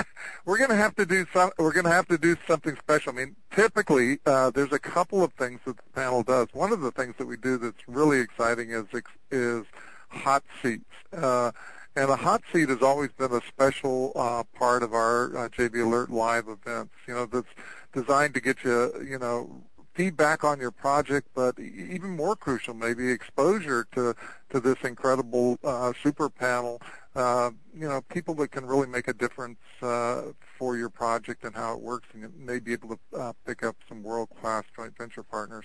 we're 0.44 0.58
going 0.58 0.70
to 0.70 0.76
have 0.76 0.94
to 0.94 1.04
do 1.04 1.26
some. 1.32 1.50
We're 1.58 1.72
going 1.72 1.86
to 1.86 1.90
have 1.90 2.06
to 2.06 2.16
do 2.16 2.36
something 2.46 2.76
special. 2.76 3.12
I 3.12 3.16
mean, 3.16 3.36
typically 3.50 4.20
uh, 4.24 4.50
there's 4.50 4.72
a 4.72 4.78
couple 4.78 5.24
of 5.24 5.32
things 5.32 5.58
that 5.64 5.76
the 5.76 5.82
panel 5.92 6.22
does. 6.22 6.46
One 6.52 6.72
of 6.72 6.82
the 6.82 6.92
things 6.92 7.16
that 7.18 7.26
we 7.26 7.36
do 7.36 7.58
that's 7.58 7.88
really 7.88 8.20
exciting 8.20 8.70
is 8.70 8.84
is 9.32 9.64
hot 10.06 10.44
seats. 10.62 10.84
Uh, 11.12 11.50
and 11.96 12.08
a 12.08 12.16
hot 12.16 12.42
seat 12.52 12.68
has 12.68 12.80
always 12.80 13.10
been 13.10 13.32
a 13.32 13.40
special 13.48 14.12
uh, 14.14 14.44
part 14.56 14.84
of 14.84 14.94
our 14.94 15.36
uh, 15.36 15.48
Alert 15.58 16.10
live 16.10 16.46
events. 16.46 16.94
You 17.08 17.14
know, 17.14 17.26
that's 17.26 17.48
designed 17.92 18.34
to 18.34 18.40
get 18.40 18.62
you, 18.62 19.04
you 19.04 19.18
know, 19.18 19.64
feedback 19.94 20.44
on 20.44 20.60
your 20.60 20.70
project, 20.70 21.28
but 21.34 21.58
even 21.58 22.10
more 22.10 22.36
crucial, 22.36 22.74
maybe 22.74 23.10
exposure 23.10 23.86
to 23.94 24.14
to 24.50 24.60
this 24.60 24.76
incredible 24.84 25.58
uh, 25.64 25.92
super 26.02 26.28
panel. 26.28 26.80
Uh, 27.14 27.50
you 27.76 27.88
know, 27.88 28.00
people 28.02 28.34
that 28.34 28.50
can 28.50 28.66
really 28.66 28.88
make 28.88 29.06
a 29.06 29.12
difference 29.14 29.58
uh, 29.82 30.22
for 30.58 30.76
your 30.76 30.88
project 30.88 31.44
and 31.44 31.54
how 31.54 31.72
it 31.74 31.80
works, 31.80 32.08
and 32.12 32.32
may 32.38 32.58
be 32.58 32.72
able 32.72 32.88
to 32.88 33.18
uh, 33.18 33.32
pick 33.46 33.62
up 33.62 33.76
some 33.88 34.02
world-class 34.02 34.64
joint 34.74 34.96
venture 34.98 35.22
partners. 35.22 35.64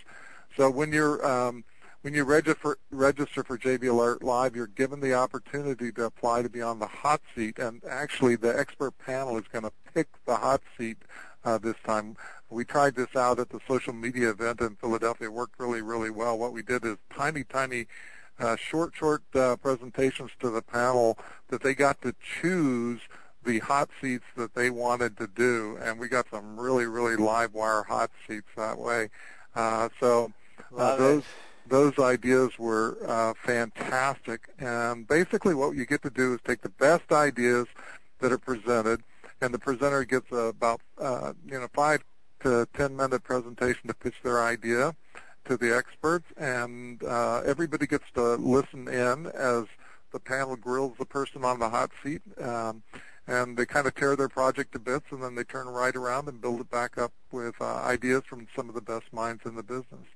So 0.55 0.69
when 0.69 0.93
you're 0.93 1.25
um, 1.25 1.63
when 2.01 2.13
you 2.13 2.23
register 2.23 2.77
register 2.91 3.43
for 3.43 3.57
JV 3.57 3.89
Alert 3.89 4.23
Live, 4.23 4.55
you're 4.55 4.67
given 4.67 4.99
the 4.99 5.13
opportunity 5.13 5.91
to 5.91 6.05
apply 6.05 6.43
to 6.43 6.49
be 6.49 6.61
on 6.61 6.79
the 6.79 6.87
hot 6.87 7.21
seat, 7.35 7.57
and 7.57 7.81
actually 7.89 8.35
the 8.35 8.57
expert 8.57 8.97
panel 8.99 9.37
is 9.37 9.45
going 9.51 9.63
to 9.65 9.71
pick 9.93 10.07
the 10.25 10.35
hot 10.35 10.61
seat 10.77 10.97
this 11.43 11.75
time. 11.85 12.15
We 12.49 12.65
tried 12.65 12.95
this 12.95 13.15
out 13.15 13.39
at 13.39 13.49
the 13.49 13.59
social 13.67 13.93
media 13.93 14.31
event 14.31 14.61
in 14.61 14.75
Philadelphia. 14.75 15.27
It 15.27 15.33
worked 15.33 15.59
really, 15.59 15.81
really 15.81 16.09
well. 16.09 16.37
What 16.37 16.53
we 16.53 16.63
did 16.63 16.83
is 16.83 16.97
tiny, 17.15 17.43
tiny, 17.43 17.85
uh, 18.39 18.55
short, 18.55 18.93
short 18.95 19.23
uh, 19.35 19.55
presentations 19.57 20.31
to 20.39 20.49
the 20.49 20.61
panel 20.61 21.17
that 21.49 21.61
they 21.61 21.75
got 21.75 22.01
to 22.01 22.15
choose 22.41 23.01
the 23.45 23.59
hot 23.59 23.89
seats 24.01 24.25
that 24.35 24.53
they 24.53 24.69
wanted 24.69 25.17
to 25.17 25.27
do, 25.27 25.77
and 25.81 25.99
we 25.99 26.07
got 26.07 26.25
some 26.29 26.59
really, 26.59 26.85
really 26.85 27.15
live 27.15 27.53
wire 27.53 27.83
hot 27.83 28.11
seats 28.27 28.49
that 28.57 28.77
way. 28.77 29.09
Uh, 29.55 29.89
so 29.99 30.31
uh, 30.77 30.95
those 30.97 31.23
it. 31.23 31.69
those 31.69 31.99
ideas 31.99 32.57
were 32.59 32.97
uh, 33.07 33.33
fantastic. 33.43 34.49
And 34.59 35.07
basically, 35.07 35.53
what 35.53 35.75
you 35.75 35.85
get 35.85 36.01
to 36.03 36.09
do 36.09 36.33
is 36.33 36.39
take 36.45 36.61
the 36.61 36.69
best 36.69 37.11
ideas 37.11 37.67
that 38.19 38.31
are 38.31 38.37
presented, 38.37 39.01
and 39.41 39.53
the 39.53 39.59
presenter 39.59 40.03
gets 40.03 40.31
about 40.31 40.81
uh, 40.97 41.33
you 41.45 41.59
know 41.59 41.67
five 41.73 42.03
to 42.41 42.67
ten 42.73 42.95
minute 42.95 43.23
presentation 43.23 43.87
to 43.87 43.93
pitch 43.93 44.15
their 44.23 44.43
idea 44.43 44.95
to 45.45 45.57
the 45.57 45.75
experts, 45.75 46.25
and 46.37 47.03
uh, 47.03 47.41
everybody 47.45 47.87
gets 47.87 48.05
to 48.13 48.35
listen 48.35 48.87
in 48.87 49.27
as 49.27 49.65
the 50.11 50.19
panel 50.19 50.55
grills 50.55 50.93
the 50.99 51.05
person 51.05 51.43
on 51.43 51.59
the 51.59 51.69
hot 51.69 51.91
seat. 52.03 52.21
Um, 52.41 52.83
and 53.29 53.55
they 53.55 53.65
kind 53.65 53.85
of 53.85 53.93
tear 53.93 54.15
their 54.15 54.27
project 54.27 54.71
to 54.71 54.79
bits, 54.79 55.05
and 55.11 55.21
then 55.21 55.35
they 55.35 55.43
turn 55.43 55.67
right 55.67 55.95
around 55.95 56.27
and 56.27 56.41
build 56.41 56.61
it 56.61 56.71
back 56.71 56.97
up 56.97 57.13
with 57.31 57.53
uh, 57.61 57.75
ideas 57.83 58.23
from 58.27 58.47
some 58.55 58.69
of 58.69 58.75
the 58.75 58.81
best 58.81 59.13
minds 59.13 59.43
in 59.45 59.55
the 59.55 59.61
business. 59.61 60.07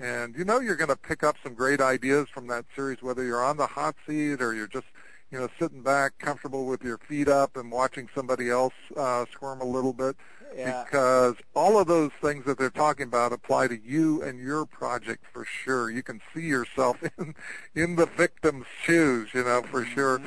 And 0.00 0.34
you 0.36 0.44
know 0.44 0.58
you're 0.58 0.76
going 0.76 0.90
to 0.90 0.96
pick 0.96 1.22
up 1.22 1.36
some 1.42 1.54
great 1.54 1.80
ideas 1.80 2.28
from 2.28 2.48
that 2.48 2.64
series, 2.74 3.00
whether 3.00 3.22
you're 3.22 3.44
on 3.44 3.56
the 3.58 3.66
hot 3.66 3.94
seat 4.06 4.42
or 4.42 4.54
you're 4.54 4.66
just, 4.66 4.86
you 5.30 5.38
know, 5.38 5.48
sitting 5.58 5.82
back, 5.82 6.18
comfortable 6.18 6.66
with 6.66 6.82
your 6.82 6.98
feet 6.98 7.28
up 7.28 7.56
and 7.56 7.70
watching 7.70 8.08
somebody 8.14 8.50
else 8.50 8.74
uh, 8.96 9.24
squirm 9.30 9.60
a 9.60 9.64
little 9.64 9.92
bit. 9.92 10.16
Yeah. 10.56 10.84
Because 10.84 11.36
all 11.54 11.78
of 11.78 11.86
those 11.86 12.10
things 12.22 12.46
that 12.46 12.58
they're 12.58 12.70
talking 12.70 13.06
about 13.06 13.32
apply 13.32 13.68
to 13.68 13.78
you 13.78 14.22
and 14.22 14.40
your 14.40 14.64
project 14.64 15.24
for 15.30 15.44
sure. 15.44 15.90
You 15.90 16.02
can 16.02 16.22
see 16.34 16.46
yourself 16.46 16.96
in 17.18 17.34
in 17.74 17.96
the 17.96 18.06
victim's 18.06 18.66
shoes, 18.82 19.28
you 19.34 19.44
know, 19.44 19.62
for 19.62 19.84
sure 19.84 20.22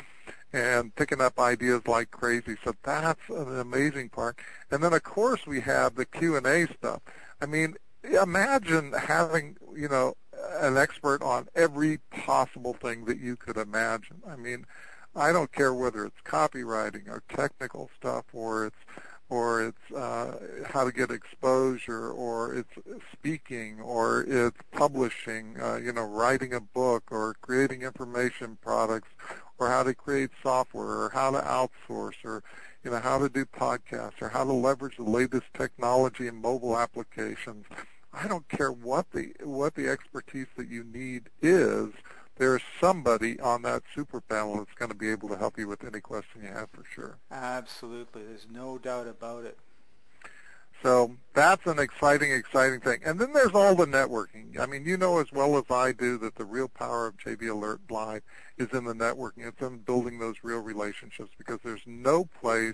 and 0.53 0.93
picking 0.95 1.21
up 1.21 1.39
ideas 1.39 1.81
like 1.87 2.11
crazy. 2.11 2.57
So 2.63 2.73
that's 2.83 3.21
an 3.29 3.59
amazing 3.59 4.09
part. 4.09 4.37
And 4.69 4.83
then 4.83 4.93
of 4.93 5.03
course 5.03 5.47
we 5.47 5.61
have 5.61 5.95
the 5.95 6.05
Q 6.05 6.35
and 6.35 6.45
A 6.45 6.67
stuff. 6.73 7.01
I 7.41 7.45
mean, 7.45 7.75
imagine 8.03 8.93
having, 8.93 9.57
you 9.75 9.87
know, 9.87 10.15
an 10.59 10.77
expert 10.77 11.21
on 11.21 11.47
every 11.55 11.99
possible 12.09 12.73
thing 12.73 13.05
that 13.05 13.19
you 13.19 13.35
could 13.35 13.57
imagine. 13.57 14.21
I 14.27 14.35
mean, 14.35 14.65
I 15.15 15.31
don't 15.31 15.51
care 15.51 15.73
whether 15.73 16.05
it's 16.05 16.21
copywriting 16.25 17.09
or 17.09 17.23
technical 17.29 17.89
stuff 17.97 18.25
or 18.33 18.65
it's 18.65 18.77
or 19.31 19.63
it's 19.63 19.95
uh, 19.95 20.37
how 20.65 20.83
to 20.83 20.91
get 20.91 21.09
exposure, 21.09 22.11
or 22.11 22.53
it's 22.53 22.99
speaking, 23.13 23.79
or 23.79 24.25
it's 24.27 24.57
publishing, 24.73 25.55
uh, 25.59 25.77
you 25.77 25.93
know, 25.93 26.03
writing 26.03 26.53
a 26.53 26.59
book, 26.59 27.05
or 27.11 27.35
creating 27.39 27.81
information 27.81 28.57
products, 28.61 29.07
or 29.57 29.69
how 29.69 29.83
to 29.83 29.93
create 29.93 30.31
software, 30.43 31.03
or 31.03 31.09
how 31.13 31.31
to 31.31 31.39
outsource, 31.39 32.25
or 32.25 32.43
you 32.83 32.91
know, 32.91 32.99
how 32.99 33.17
to 33.17 33.29
do 33.29 33.45
podcasts, 33.45 34.21
or 34.21 34.27
how 34.27 34.43
to 34.43 34.51
leverage 34.51 34.97
the 34.97 35.03
latest 35.03 35.45
technology 35.53 36.27
and 36.27 36.41
mobile 36.41 36.77
applications. 36.77 37.65
I 38.13 38.27
don't 38.27 38.49
care 38.49 38.71
what 38.71 39.11
the 39.13 39.31
what 39.43 39.75
the 39.75 39.87
expertise 39.87 40.47
that 40.57 40.67
you 40.67 40.83
need 40.83 41.29
is 41.41 41.91
there's 42.41 42.63
somebody 42.79 43.39
on 43.39 43.61
that 43.61 43.83
super 43.93 44.19
panel 44.19 44.57
that's 44.57 44.73
going 44.73 44.89
to 44.89 44.97
be 44.97 45.11
able 45.11 45.29
to 45.29 45.37
help 45.37 45.59
you 45.59 45.67
with 45.67 45.83
any 45.85 45.99
question 45.99 46.41
you 46.41 46.47
have 46.47 46.69
for 46.71 46.83
sure. 46.91 47.19
Absolutely. 47.29 48.23
There's 48.23 48.47
no 48.51 48.79
doubt 48.79 49.05
about 49.05 49.45
it. 49.45 49.59
So 50.81 51.17
that's 51.35 51.67
an 51.67 51.77
exciting, 51.77 52.31
exciting 52.31 52.79
thing. 52.79 53.01
And 53.05 53.19
then 53.19 53.33
there's 53.33 53.53
all 53.53 53.75
the 53.75 53.85
networking. 53.85 54.59
I 54.59 54.65
mean, 54.65 54.85
you 54.85 54.97
know 54.97 55.19
as 55.19 55.31
well 55.31 55.55
as 55.55 55.65
I 55.69 55.91
do 55.91 56.17
that 56.17 56.33
the 56.33 56.45
real 56.45 56.67
power 56.67 57.05
of 57.05 57.17
JV 57.17 57.51
Alert 57.51 57.81
Live 57.91 58.23
is 58.57 58.69
in 58.73 58.85
the 58.85 58.95
networking. 58.95 59.47
It's 59.47 59.61
in 59.61 59.77
building 59.77 60.17
those 60.17 60.37
real 60.41 60.61
relationships 60.61 61.29
because 61.37 61.59
there's 61.63 61.85
no 61.85 62.25
place 62.25 62.73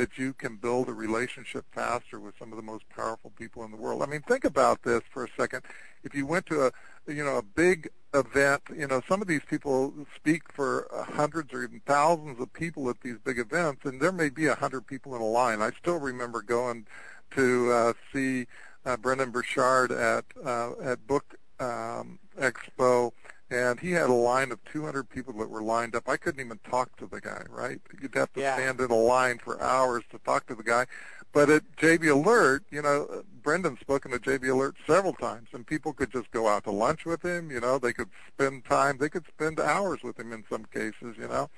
that 0.00 0.16
you 0.16 0.32
can 0.32 0.56
build 0.56 0.88
a 0.88 0.94
relationship 0.94 1.66
faster 1.74 2.18
with 2.18 2.34
some 2.38 2.50
of 2.52 2.56
the 2.56 2.62
most 2.62 2.88
powerful 2.88 3.30
people 3.38 3.62
in 3.64 3.70
the 3.70 3.76
world. 3.76 4.02
I 4.02 4.06
mean, 4.06 4.22
think 4.22 4.46
about 4.46 4.82
this 4.82 5.02
for 5.12 5.24
a 5.24 5.28
second. 5.38 5.60
If 6.04 6.14
you 6.14 6.24
went 6.24 6.46
to 6.46 6.68
a, 6.68 6.72
you 7.06 7.22
know, 7.22 7.36
a 7.36 7.42
big 7.42 7.90
event, 8.14 8.62
you 8.74 8.86
know, 8.86 9.02
some 9.06 9.20
of 9.20 9.28
these 9.28 9.42
people 9.46 9.92
speak 10.16 10.50
for 10.54 10.88
hundreds 11.12 11.52
or 11.52 11.64
even 11.64 11.82
thousands 11.84 12.40
of 12.40 12.50
people 12.54 12.88
at 12.88 12.98
these 13.02 13.18
big 13.22 13.38
events, 13.38 13.84
and 13.84 14.00
there 14.00 14.10
may 14.10 14.30
be 14.30 14.46
a 14.46 14.54
hundred 14.54 14.86
people 14.86 15.14
in 15.14 15.20
a 15.20 15.26
line. 15.26 15.60
I 15.60 15.70
still 15.78 15.98
remember 15.98 16.40
going 16.40 16.86
to 17.32 17.70
uh, 17.70 17.92
see 18.10 18.46
uh, 18.86 18.96
Brendon 18.96 19.30
Burchard 19.30 19.92
at 19.92 20.24
uh, 20.42 20.72
at 20.82 21.06
Book 21.06 21.34
um, 21.58 22.18
Expo 22.38 23.12
and 23.50 23.80
he 23.80 23.90
had 23.90 24.08
a 24.08 24.14
line 24.14 24.52
of 24.52 24.64
200 24.64 25.08
people 25.08 25.32
that 25.34 25.50
were 25.50 25.62
lined 25.62 25.96
up. 25.96 26.08
I 26.08 26.16
couldn't 26.16 26.44
even 26.44 26.60
talk 26.68 26.96
to 26.98 27.06
the 27.06 27.20
guy, 27.20 27.42
right? 27.48 27.80
You'd 28.00 28.14
have 28.14 28.32
to 28.34 28.40
yeah. 28.40 28.54
stand 28.54 28.80
in 28.80 28.90
a 28.90 28.96
line 28.96 29.38
for 29.38 29.60
hours 29.60 30.04
to 30.12 30.18
talk 30.18 30.46
to 30.46 30.54
the 30.54 30.62
guy. 30.62 30.86
But 31.32 31.48
at 31.50 31.62
JV 31.76 32.10
Alert, 32.10 32.64
you 32.70 32.82
know, 32.82 33.22
Brendon's 33.42 33.80
spoken 33.80 34.12
at 34.12 34.22
JV 34.22 34.50
Alert 34.50 34.76
several 34.86 35.12
times, 35.12 35.48
and 35.52 35.66
people 35.66 35.92
could 35.92 36.12
just 36.12 36.30
go 36.30 36.48
out 36.48 36.64
to 36.64 36.70
lunch 36.70 37.04
with 37.04 37.24
him. 37.24 37.50
You 37.50 37.60
know, 37.60 37.78
they 37.78 37.92
could 37.92 38.08
spend 38.32 38.64
time, 38.64 38.98
they 38.98 39.08
could 39.08 39.26
spend 39.26 39.60
hours 39.60 40.02
with 40.02 40.18
him 40.18 40.32
in 40.32 40.44
some 40.50 40.64
cases. 40.72 41.16
You 41.18 41.28
know, 41.28 41.48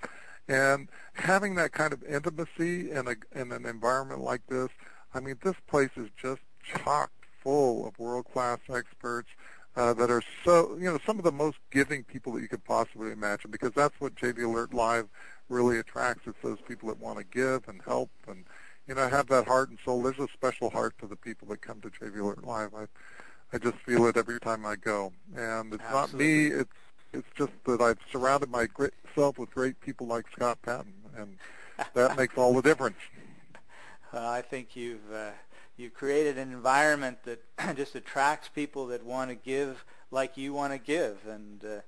and 0.48 0.88
having 1.14 1.54
that 1.54 1.72
kind 1.72 1.92
of 1.92 2.02
intimacy 2.04 2.90
in 2.90 3.08
a 3.08 3.14
in 3.38 3.52
an 3.52 3.64
environment 3.64 4.20
like 4.20 4.46
this, 4.46 4.68
I 5.14 5.20
mean, 5.20 5.36
this 5.42 5.56
place 5.66 5.90
is 5.96 6.08
just 6.20 6.42
chock 6.62 7.10
full 7.42 7.86
of 7.86 7.98
world 7.98 8.26
class 8.32 8.58
experts 8.72 9.28
uh, 9.76 9.94
that 9.94 10.10
are 10.10 10.22
so, 10.44 10.76
you 10.78 10.84
know, 10.84 10.98
some 11.06 11.18
of 11.18 11.24
the 11.24 11.32
most 11.32 11.58
giving 11.70 12.04
people 12.04 12.32
that 12.32 12.42
you 12.42 12.48
could 12.48 12.64
possibly 12.64 13.10
imagine 13.10 13.50
because 13.50 13.72
that's 13.72 13.98
what 14.00 14.14
JV 14.14 14.44
Alert 14.44 14.74
Live 14.74 15.08
really 15.48 15.78
attracts. 15.78 16.26
It's 16.26 16.38
those 16.42 16.60
people 16.66 16.88
that 16.88 17.00
want 17.00 17.18
to 17.18 17.24
give 17.24 17.68
and 17.68 17.80
help 17.82 18.10
and, 18.26 18.44
you 18.86 18.94
know, 18.94 19.08
have 19.08 19.28
that 19.28 19.46
heart 19.46 19.70
and 19.70 19.78
soul. 19.84 20.02
There's 20.02 20.18
a 20.18 20.28
special 20.32 20.70
heart 20.70 20.94
to 21.00 21.06
the 21.06 21.16
people 21.16 21.48
that 21.48 21.62
come 21.62 21.80
to 21.80 21.90
JV 21.90 22.20
Alert 22.20 22.44
Live. 22.44 22.74
I, 22.74 22.86
I 23.52 23.58
just 23.58 23.76
feel 23.78 24.06
it 24.06 24.16
every 24.16 24.40
time 24.40 24.66
I 24.66 24.76
go. 24.76 25.12
And 25.34 25.72
it's 25.72 25.82
Absolutely. 25.84 25.94
not 25.94 26.52
me. 26.52 26.60
It's 26.60 26.72
it's 27.14 27.28
just 27.36 27.52
that 27.66 27.80
I've 27.80 27.98
surrounded 28.10 28.50
myself 28.50 29.38
with 29.38 29.50
great 29.50 29.78
people 29.80 30.06
like 30.06 30.24
Scott 30.34 30.58
Patton, 30.62 30.94
and 31.16 31.36
that 31.94 32.16
makes 32.18 32.38
all 32.38 32.54
the 32.54 32.62
difference. 32.62 32.96
Uh, 34.14 34.28
I 34.28 34.42
think 34.42 34.74
you've 34.76 35.12
uh, 35.12 35.32
you've 35.76 35.94
created 35.94 36.38
an 36.38 36.52
environment 36.52 37.18
that 37.24 37.42
just 37.76 37.94
attracts 37.94 38.48
people 38.48 38.86
that 38.88 39.04
want 39.04 39.30
to 39.30 39.34
give 39.34 39.84
like 40.10 40.36
you 40.36 40.52
want 40.52 40.72
to 40.72 40.78
give, 40.78 41.26
and 41.26 41.64
uh, 41.64 41.80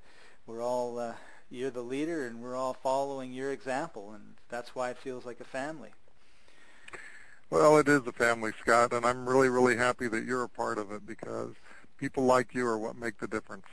we're 0.46 0.62
all 0.62 0.98
uh, 0.98 1.14
you're 1.50 1.70
the 1.70 1.82
leader, 1.82 2.26
and 2.26 2.40
we're 2.40 2.56
all 2.56 2.74
following 2.74 3.32
your 3.32 3.52
example, 3.52 4.12
and 4.12 4.34
that's 4.48 4.74
why 4.74 4.90
it 4.90 4.98
feels 4.98 5.24
like 5.24 5.40
a 5.40 5.44
family. 5.44 5.90
Well, 7.50 7.76
it 7.78 7.88
is 7.88 8.06
a 8.06 8.12
family, 8.12 8.52
Scott, 8.60 8.92
and 8.92 9.04
I'm 9.04 9.28
really, 9.28 9.48
really 9.48 9.76
happy 9.76 10.08
that 10.08 10.24
you're 10.24 10.42
a 10.42 10.48
part 10.48 10.78
of 10.78 10.90
it 10.90 11.06
because 11.06 11.54
people 11.98 12.24
like 12.24 12.54
you 12.54 12.66
are 12.66 12.78
what 12.78 12.96
make 12.96 13.18
the 13.18 13.28
difference. 13.28 13.66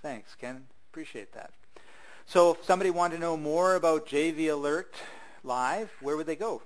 Thanks, 0.00 0.34
Ken. 0.34 0.66
Appreciate 0.90 1.32
that. 1.32 1.50
So 2.24 2.52
if 2.52 2.64
somebody 2.64 2.90
wanted 2.90 3.16
to 3.16 3.20
know 3.20 3.36
more 3.36 3.74
about 3.74 4.06
JV 4.06 4.50
Alert 4.50 4.94
Live, 5.42 5.90
where 6.00 6.16
would 6.16 6.26
they 6.26 6.36
go? 6.36 6.62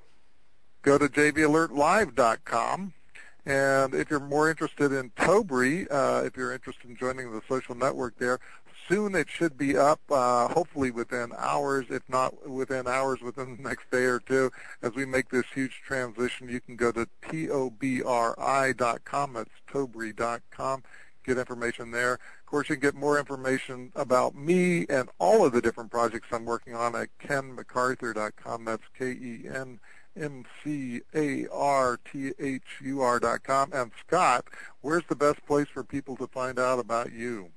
Go 0.83 0.99
to 0.99 1.09
jvalertlive.com. 1.09 2.93
And 3.45 3.95
if 3.95 4.11
you're 4.11 4.21
more 4.21 4.49
interested 4.51 4.93
in 4.93 5.11
Tobri, 5.11 5.87
uh, 5.91 6.23
if 6.25 6.37
you're 6.37 6.53
interested 6.53 6.89
in 6.89 6.97
joining 6.97 7.33
the 7.33 7.43
social 7.49 7.75
network 7.75 8.17
there, 8.19 8.39
soon 8.89 9.15
it 9.15 9.29
should 9.29 9.57
be 9.57 9.77
up, 9.77 10.01
uh, 10.11 10.49
hopefully 10.49 10.91
within 10.91 11.33
hours, 11.37 11.87
if 11.91 12.03
not 12.09 12.49
within 12.49 12.87
hours, 12.87 13.21
within 13.21 13.57
the 13.57 13.63
next 13.63 13.91
day 13.91 14.05
or 14.05 14.21
two. 14.21 14.51
As 14.81 14.95
we 14.95 15.05
make 15.05 15.31
this 15.31 15.47
huge 15.55 15.83
transition, 15.85 16.49
you 16.49 16.61
can 16.61 16.77
go 16.77 16.93
to 16.93 17.09
tobri.com. 17.23 18.03
That's 19.33 19.51
tobri.com. 19.69 20.83
Get 21.25 21.39
information 21.39 21.93
there. 21.93 22.15
Of 22.15 22.47
course, 22.47 22.69
you 22.69 22.77
can 22.77 22.83
get 22.83 22.95
more 22.95 23.19
information 23.19 23.93
about 23.95 24.35
me 24.35 24.87
and 24.89 25.09
all 25.19 25.45
of 25.45 25.53
the 25.53 25.63
different 25.63 25.91
projects 25.91 26.29
I'm 26.33 26.45
working 26.45 26.75
on 26.75 26.97
at 26.97 27.09
kenmcarthur.com. 27.19 28.65
That's 28.65 28.83
K-E-N 28.99 29.79
M-C-A-R-T-H-U-R 30.17 31.51
dot 33.21 33.43
com. 33.43 33.71
And 33.73 33.91
Scott, 34.07 34.47
where's 34.81 35.05
the 35.09 35.17
best 35.17 35.45
place 35.47 35.69
for 35.69 35.85
people 35.85 36.17
to 36.17 36.27
find 36.27 36.59
out 36.59 36.79
about 36.79 37.13
you? 37.13 37.51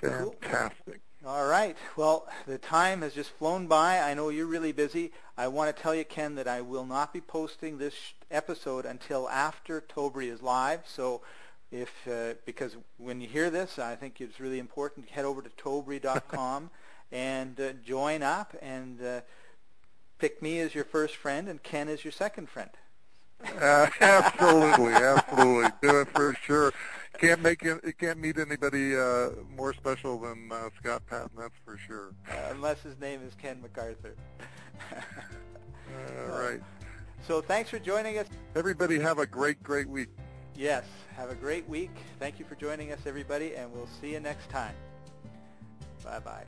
Fantastic. 0.00 0.70
Cool. 0.86 0.94
All 1.26 1.46
right. 1.46 1.76
Well, 1.96 2.26
the 2.46 2.56
time 2.56 3.02
has 3.02 3.12
just 3.12 3.28
flown 3.28 3.66
by. 3.66 4.00
I 4.00 4.14
know 4.14 4.30
you're 4.30 4.46
really 4.46 4.72
busy. 4.72 5.12
I 5.36 5.48
want 5.48 5.74
to 5.74 5.82
tell 5.82 5.94
you, 5.94 6.02
Ken, 6.02 6.34
that 6.36 6.48
I 6.48 6.62
will 6.62 6.86
not 6.86 7.12
be 7.12 7.20
posting 7.20 7.76
this 7.76 8.14
episode 8.30 8.86
until 8.86 9.28
after 9.28 9.82
Tobri 9.82 10.32
is 10.32 10.40
live. 10.40 10.80
So 10.86 11.20
if 11.70 11.90
uh, 12.10 12.34
because 12.46 12.78
when 12.96 13.20
you 13.20 13.28
hear 13.28 13.50
this, 13.50 13.78
I 13.78 13.96
think 13.96 14.22
it's 14.22 14.40
really 14.40 14.58
important 14.58 15.08
to 15.08 15.12
head 15.12 15.26
over 15.26 15.42
to 15.42 15.50
tobri.com 15.50 16.70
and 17.12 17.60
uh, 17.60 17.72
join 17.84 18.22
up 18.22 18.56
and 18.62 19.02
uh, 19.04 19.20
pick 20.18 20.40
me 20.40 20.58
as 20.60 20.74
your 20.74 20.84
first 20.84 21.16
friend 21.16 21.48
and 21.48 21.62
Ken 21.62 21.88
as 21.88 22.02
your 22.02 22.12
second 22.12 22.48
friend. 22.48 22.70
Uh, 23.60 23.88
absolutely, 24.00 24.94
absolutely. 24.94 25.70
Do 25.82 26.00
it 26.00 26.08
for 26.08 26.34
sure. 26.42 26.72
Can't 27.18 27.42
make 27.42 27.62
it. 27.64 27.80
it 27.84 27.98
can't 27.98 28.18
meet 28.18 28.38
anybody 28.38 28.96
uh, 28.96 29.30
more 29.56 29.74
special 29.74 30.18
than 30.18 30.50
uh, 30.50 30.70
Scott 30.78 31.02
Patton. 31.06 31.30
That's 31.36 31.54
for 31.64 31.76
sure. 31.76 32.14
Uh, 32.30 32.34
unless 32.50 32.82
his 32.82 32.98
name 32.98 33.20
is 33.26 33.34
Ken 33.34 33.62
McArthur. 33.62 34.14
All 36.30 36.38
right. 36.38 36.60
So 37.26 37.42
thanks 37.42 37.68
for 37.68 37.78
joining 37.78 38.16
us. 38.18 38.26
Everybody 38.56 38.98
have 38.98 39.18
a 39.18 39.26
great, 39.26 39.62
great 39.62 39.86
week. 39.86 40.08
Yes. 40.56 40.84
Have 41.16 41.30
a 41.30 41.34
great 41.34 41.68
week. 41.68 41.90
Thank 42.18 42.38
you 42.38 42.46
for 42.46 42.54
joining 42.54 42.92
us, 42.92 43.00
everybody, 43.04 43.54
and 43.56 43.70
we'll 43.70 43.88
see 44.00 44.12
you 44.12 44.20
next 44.20 44.48
time. 44.48 44.74
Bye-bye. 46.02 46.44